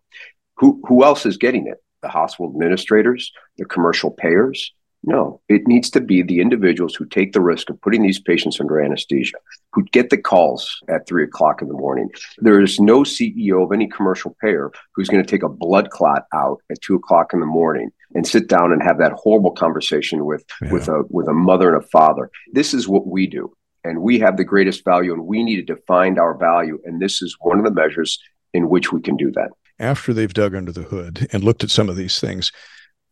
Who 0.57 0.81
who 0.87 1.03
else 1.03 1.25
is 1.25 1.37
getting 1.37 1.67
it? 1.67 1.77
The 2.01 2.09
hospital 2.09 2.51
administrators, 2.51 3.31
the 3.57 3.65
commercial 3.65 4.11
payers, 4.11 4.73
no, 5.03 5.39
it 5.47 5.65
needs 5.65 5.89
to 5.91 6.01
be 6.01 6.21
the 6.21 6.41
individuals 6.41 6.93
who 6.93 7.05
take 7.05 7.31
the 7.33 7.41
risk 7.41 7.69
of 7.69 7.79
putting 7.81 8.01
these 8.01 8.19
patients 8.19 8.59
under 8.59 8.81
anesthesia, 8.81 9.37
who 9.71 9.83
get 9.85 10.09
the 10.09 10.17
calls 10.17 10.79
at 10.89 11.07
three 11.07 11.23
o'clock 11.23 11.61
in 11.61 11.67
the 11.69 11.73
morning. 11.73 12.09
There 12.39 12.59
is 12.61 12.79
no 12.79 13.01
CEO 13.03 13.63
of 13.63 13.71
any 13.71 13.87
commercial 13.87 14.35
payer 14.41 14.71
who's 14.93 15.07
going 15.07 15.23
to 15.23 15.29
take 15.29 15.43
a 15.43 15.49
blood 15.49 15.89
clot 15.89 16.23
out 16.33 16.57
at 16.69 16.81
two 16.81 16.95
o'clock 16.95 17.33
in 17.33 17.39
the 17.39 17.45
morning 17.45 17.91
and 18.13 18.27
sit 18.27 18.47
down 18.49 18.73
and 18.73 18.83
have 18.83 18.97
that 18.97 19.13
horrible 19.13 19.51
conversation 19.51 20.25
with 20.25 20.43
Yeah. 20.61 20.71
with 20.71 20.87
a 20.89 21.03
with 21.09 21.27
a 21.27 21.33
mother 21.33 21.73
and 21.73 21.81
a 21.81 21.87
father. 21.87 22.29
This 22.53 22.73
is 22.73 22.87
what 22.87 23.07
we 23.07 23.25
do, 23.27 23.53
and 23.85 24.01
we 24.01 24.19
have 24.19 24.35
the 24.35 24.43
greatest 24.43 24.83
value, 24.83 25.13
and 25.13 25.25
we 25.25 25.43
need 25.43 25.67
to 25.67 25.77
find 25.87 26.19
our 26.19 26.37
value. 26.37 26.79
And 26.85 27.01
this 27.01 27.21
is 27.21 27.37
one 27.39 27.57
of 27.59 27.63
the 27.65 27.71
measures 27.71 28.19
in 28.53 28.67
which 28.67 28.91
we 28.91 28.99
can 29.01 29.15
do 29.15 29.31
that. 29.31 29.49
After 29.79 30.13
they've 30.13 30.33
dug 30.33 30.55
under 30.55 30.73
the 30.73 30.81
hood 30.83 31.29
and 31.31 31.43
looked 31.43 31.63
at 31.63 31.69
some 31.69 31.87
of 31.87 31.95
these 31.95 32.19
things, 32.19 32.51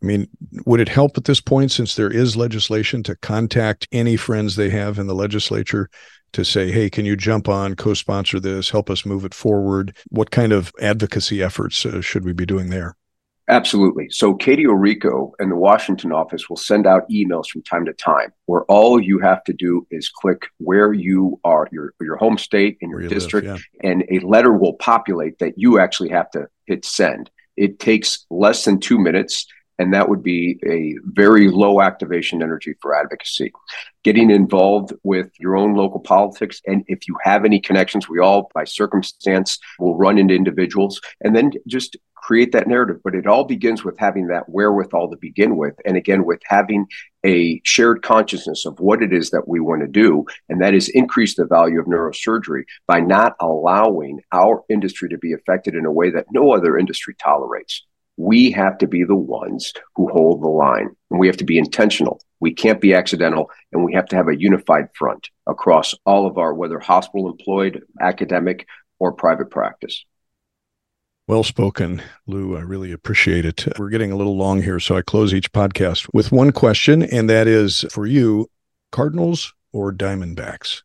I 0.02 0.06
mean, 0.06 0.28
would 0.66 0.80
it 0.80 0.90
help 0.90 1.18
at 1.18 1.26
this 1.26 1.42
point, 1.42 1.72
since 1.72 1.96
there 1.96 2.12
is 2.12 2.38
legislation, 2.38 3.02
to 3.04 3.16
contact 3.16 3.88
any 3.92 4.16
friends 4.16 4.56
they 4.56 4.70
have 4.70 5.00
in 5.00 5.08
the 5.08 5.16
legislature 5.16 5.90
to 6.34 6.44
say, 6.44 6.72
hey, 6.72 6.90
can 6.90 7.06
you 7.06 7.16
jump 7.16 7.50
on, 7.50 7.76
co 7.76 7.94
sponsor 7.94 8.40
this, 8.40 8.70
help 8.70 8.90
us 8.90 9.06
move 9.06 9.26
it 9.26 9.34
forward? 9.34 9.96
What 10.10 10.32
kind 10.32 10.54
of 10.54 10.72
advocacy 10.80 11.42
efforts 11.42 11.86
uh, 11.86 12.02
should 12.02 12.26
we 12.26 12.34
be 12.34 12.46
doing 12.46 12.70
there? 12.70 12.96
Absolutely. 13.50 14.08
So 14.10 14.34
Katie 14.34 14.66
Orrico 14.66 15.32
and 15.40 15.50
the 15.50 15.56
Washington 15.56 16.12
office 16.12 16.50
will 16.50 16.58
send 16.58 16.86
out 16.86 17.10
emails 17.10 17.48
from 17.48 17.64
time 17.64 17.86
to 17.86 17.94
time 17.94 18.34
where 18.46 18.64
all 18.64 19.02
you 19.02 19.20
have 19.20 19.42
to 19.46 19.54
do 19.54 19.88
is 19.90 20.10
click 20.10 20.48
where 20.58 20.92
you 20.92 21.40
are, 21.46 21.68
your 21.72 21.94
your 22.02 22.18
home 22.18 22.38
state 22.38 22.78
and 22.82 22.92
your 22.92 23.08
district, 23.08 23.48
live, 23.48 23.64
yeah. 23.82 23.90
and 23.90 24.04
a 24.12 24.20
letter 24.20 24.52
will 24.52 24.74
populate 24.74 25.40
that 25.40 25.54
you 25.56 25.80
actually 25.80 26.10
have 26.10 26.30
to 26.32 26.48
hit 26.66 26.84
send. 26.84 27.32
It 27.56 27.80
takes 27.80 28.26
less 28.30 28.66
than 28.66 28.82
two 28.82 29.00
minutes 29.00 29.48
and 29.80 29.94
that 29.94 30.10
would 30.10 30.24
be 30.24 30.60
a 30.66 30.96
very 31.04 31.50
low 31.50 31.82
activation 31.82 32.42
energy 32.42 32.74
for 32.82 32.96
advocacy. 32.96 33.52
Getting 34.04 34.32
involved 34.32 34.94
with 35.04 35.32
your 35.40 35.58
own 35.58 35.76
local 35.76 36.00
politics, 36.00 36.62
and 36.66 36.84
if 36.88 37.08
you 37.08 37.16
have 37.24 37.46
any 37.46 37.60
connections, 37.60 38.08
we 38.08 38.20
all, 38.20 38.50
by 38.54 38.64
circumstance, 38.64 39.60
will 39.80 39.98
run 39.98 40.18
into 40.18 40.34
individuals, 40.34 41.02
and 41.22 41.36
then 41.36 41.52
just 41.68 41.98
create 42.16 42.52
that 42.52 42.68
narrative. 42.68 42.98
But 43.04 43.16
it 43.16 43.28
all 43.28 43.46
begins 43.46 43.84
with 43.84 43.98
having 43.98 44.28
that 44.28 44.50
wherewithal 44.50 45.12
to 45.12 45.18
begin 45.18 45.58
with, 45.58 45.76
and 45.86 45.96
again, 45.96 46.26
with 46.26 46.42
having 46.46 46.88
a 47.26 47.62
shared 47.64 48.02
consciousness 48.02 48.66
of 48.66 48.80
what 48.80 49.02
it 49.02 49.14
is 49.14 49.30
that 49.32 49.48
we 49.48 49.60
want 49.60 49.82
to 49.82 49.88
do, 49.88 50.26
and 50.50 50.62
that 50.62 50.74
is 50.74 50.90
increase 50.90 51.36
the 51.36 51.46
value 51.46 51.80
of 51.80 51.88
neurosurgery 51.88 52.64
by 52.88 53.00
not 53.00 53.36
allowing 53.40 54.22
our 54.32 54.64
industry 54.70 55.10
to 55.10 55.18
be 55.18 55.34
affected 55.34 55.76
in 55.76 55.86
a 55.86 55.92
way 55.92 56.10
that 56.10 56.28
no 56.32 56.54
other 56.54 56.78
industry 56.78 57.16
tolerates 57.20 57.87
we 58.18 58.52
have 58.52 58.78
to 58.80 58.88
be 58.88 59.04
the 59.04 59.16
ones 59.16 59.72
who 59.96 60.10
hold 60.10 60.42
the 60.42 60.48
line 60.48 60.90
and 61.10 61.20
we 61.20 61.28
have 61.28 61.38
to 61.38 61.46
be 61.46 61.58
intentional. 61.58 62.20
We 62.40 62.54
can't 62.54 62.82
be 62.82 62.94
accidental 62.94 63.50
and 63.72 63.84
we 63.84 63.94
have 63.94 64.08
to 64.08 64.16
have 64.16 64.28
a 64.28 64.40
unified 64.40 64.90
front 64.96 65.30
across 65.48 65.94
all 66.06 66.26
of 66.28 66.38
our, 66.38 66.54
whether 66.54 66.80
hospital 66.80 67.30
employed, 67.30 67.84
academic, 68.02 68.68
or 69.00 69.14
private 69.14 69.50
practice. 69.50 70.04
Well 71.28 71.44
spoken, 71.44 72.02
Lou. 72.26 72.58
I 72.58 72.62
really 72.62 72.92
appreciate 72.92 73.46
it. 73.46 73.68
We're 73.78 73.90
getting 73.90 74.12
a 74.12 74.16
little 74.16 74.38
long 74.38 74.64
here, 74.64 74.80
so 74.80 74.96
I 74.96 75.02
close 75.02 75.34
each 75.34 75.52
podcast 75.52 76.08
with 76.14 76.32
one 76.32 76.52
question, 76.52 77.04
and 77.04 77.30
that 77.30 77.48
is 77.48 77.86
for 77.92 78.06
you 78.06 78.50
Cardinals 78.92 79.54
or 79.74 79.92
Diamondbacks? 79.92 80.84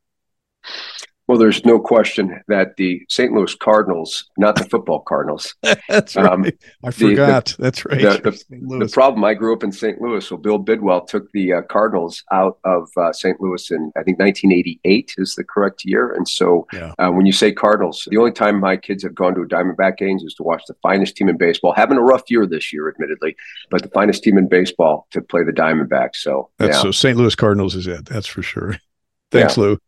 Well, 1.29 1.39
there's 1.39 1.65
no 1.65 1.79
question 1.79 2.43
that 2.49 2.77
the 2.77 3.03
St. 3.09 3.33
Louis 3.33 3.55
Cardinals, 3.55 4.29
not 4.37 4.57
the 4.57 4.65
football 4.65 5.01
Cardinals. 5.01 5.55
That's 5.89 6.17
right. 6.17 6.27
Um, 6.27 6.47
I 6.85 6.91
forgot. 6.91 7.47
The, 7.47 7.57
the, 7.57 7.63
That's 7.63 7.85
right. 7.85 8.01
The, 8.01 8.79
the, 8.81 8.91
problem, 8.93 9.25
I 9.25 9.35
grew 9.35 9.55
up 9.55 9.63
in 9.63 9.71
St. 9.71 10.01
Louis. 10.01 10.27
So 10.27 10.37
Bill 10.37 10.59
Bidwell 10.59 11.07
took 11.07 11.31
the 11.33 11.55
uh, 11.55 11.63
Cardinals 11.63 12.25
out 12.33 12.59
of 12.65 12.89
uh, 12.97 13.13
St. 13.13 13.41
Louis 13.41 13.71
in, 13.71 13.93
I 13.97 14.03
think, 14.03 14.19
1988 14.19 15.15
is 15.17 15.35
the 15.37 15.45
correct 15.45 15.85
year. 15.85 16.13
And 16.13 16.29
so 16.29 16.67
yeah. 16.73 16.93
uh, 16.99 17.11
when 17.11 17.25
you 17.25 17.33
say 17.33 17.53
Cardinals, 17.53 18.07
the 18.11 18.17
only 18.17 18.33
time 18.33 18.59
my 18.59 18.77
kids 18.77 19.05
have 19.05 19.15
gone 19.15 19.35
to 19.37 19.43
a 19.43 19.47
Diamondback 19.47 19.99
games 19.99 20.25
is 20.25 20.35
to 20.35 20.43
watch 20.43 20.65
the 20.67 20.75
finest 20.83 21.17
team 21.17 21.29
in 21.29 21.37
baseball, 21.37 21.73
having 21.73 21.99
a 21.99 22.03
rough 22.03 22.25
year 22.29 22.47
this 22.47 22.73
year, 22.73 22.89
admittedly, 22.89 23.37
but 23.71 23.83
the 23.83 23.91
finest 23.91 24.25
team 24.25 24.39
in 24.39 24.49
baseball 24.49 25.07
to 25.13 25.21
play 25.21 25.45
the 25.45 25.53
Diamondbacks. 25.53 26.17
So, 26.17 26.51
That's, 26.59 26.77
yeah. 26.77 26.83
so 26.83 26.91
St. 26.91 27.17
Louis 27.17 27.35
Cardinals 27.37 27.77
is 27.77 27.87
it. 27.87 28.07
That's 28.07 28.27
for 28.27 28.43
sure. 28.43 28.77
Thanks, 29.31 29.57
yeah. 29.57 29.63
Lou. 29.63 29.79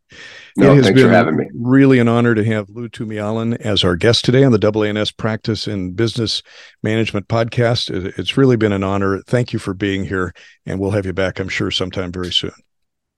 No, 0.57 0.73
it 0.73 0.77
has 0.77 0.85
thanks 0.85 1.01
been 1.01 1.11
for 1.11 1.15
having 1.15 1.37
me. 1.37 1.47
Really 1.53 1.99
an 1.99 2.07
honor 2.07 2.35
to 2.35 2.45
have 2.45 2.71
Lou 2.71 2.89
Tumialan 2.89 3.57
as 3.61 3.83
our 3.83 3.97
guest 3.97 4.25
today 4.25 4.45
on 4.45 4.53
the 4.53 4.59
AANS 4.59 5.17
Practice 5.17 5.67
and 5.67 5.97
Business 5.97 6.43
Management 6.83 7.27
podcast. 7.27 7.91
It's 8.19 8.37
really 8.37 8.57
been 8.57 8.73
an 8.73 8.85
honor. 8.85 9.21
Thank 9.23 9.53
you 9.53 9.59
for 9.59 9.75
being 9.75 10.05
here, 10.05 10.33
and 10.65 10.79
we'll 10.79 10.93
have 10.93 11.07
you 11.07 11.13
back, 11.13 11.41
I'm 11.41 11.49
sure, 11.49 11.73
sometime 11.73 12.13
very 12.13 12.33
soon. 12.33 12.53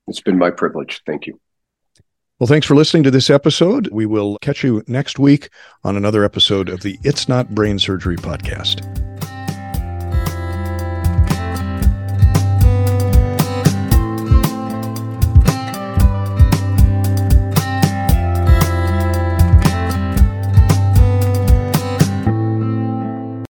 It's 0.08 0.22
been 0.22 0.38
my 0.38 0.50
privilege. 0.50 1.02
Thank 1.04 1.26
you. 1.26 1.38
Well, 2.38 2.46
thanks 2.46 2.66
for 2.66 2.74
listening 2.74 3.02
to 3.02 3.10
this 3.10 3.28
episode. 3.28 3.88
We 3.92 4.06
will 4.06 4.38
catch 4.38 4.62
you 4.62 4.82
next 4.86 5.18
week 5.18 5.50
on 5.84 5.96
another 5.96 6.24
episode 6.24 6.68
of 6.68 6.80
the 6.80 6.98
It's 7.02 7.28
Not 7.28 7.54
Brain 7.54 7.78
Surgery 7.78 8.16
podcast. 8.16 9.15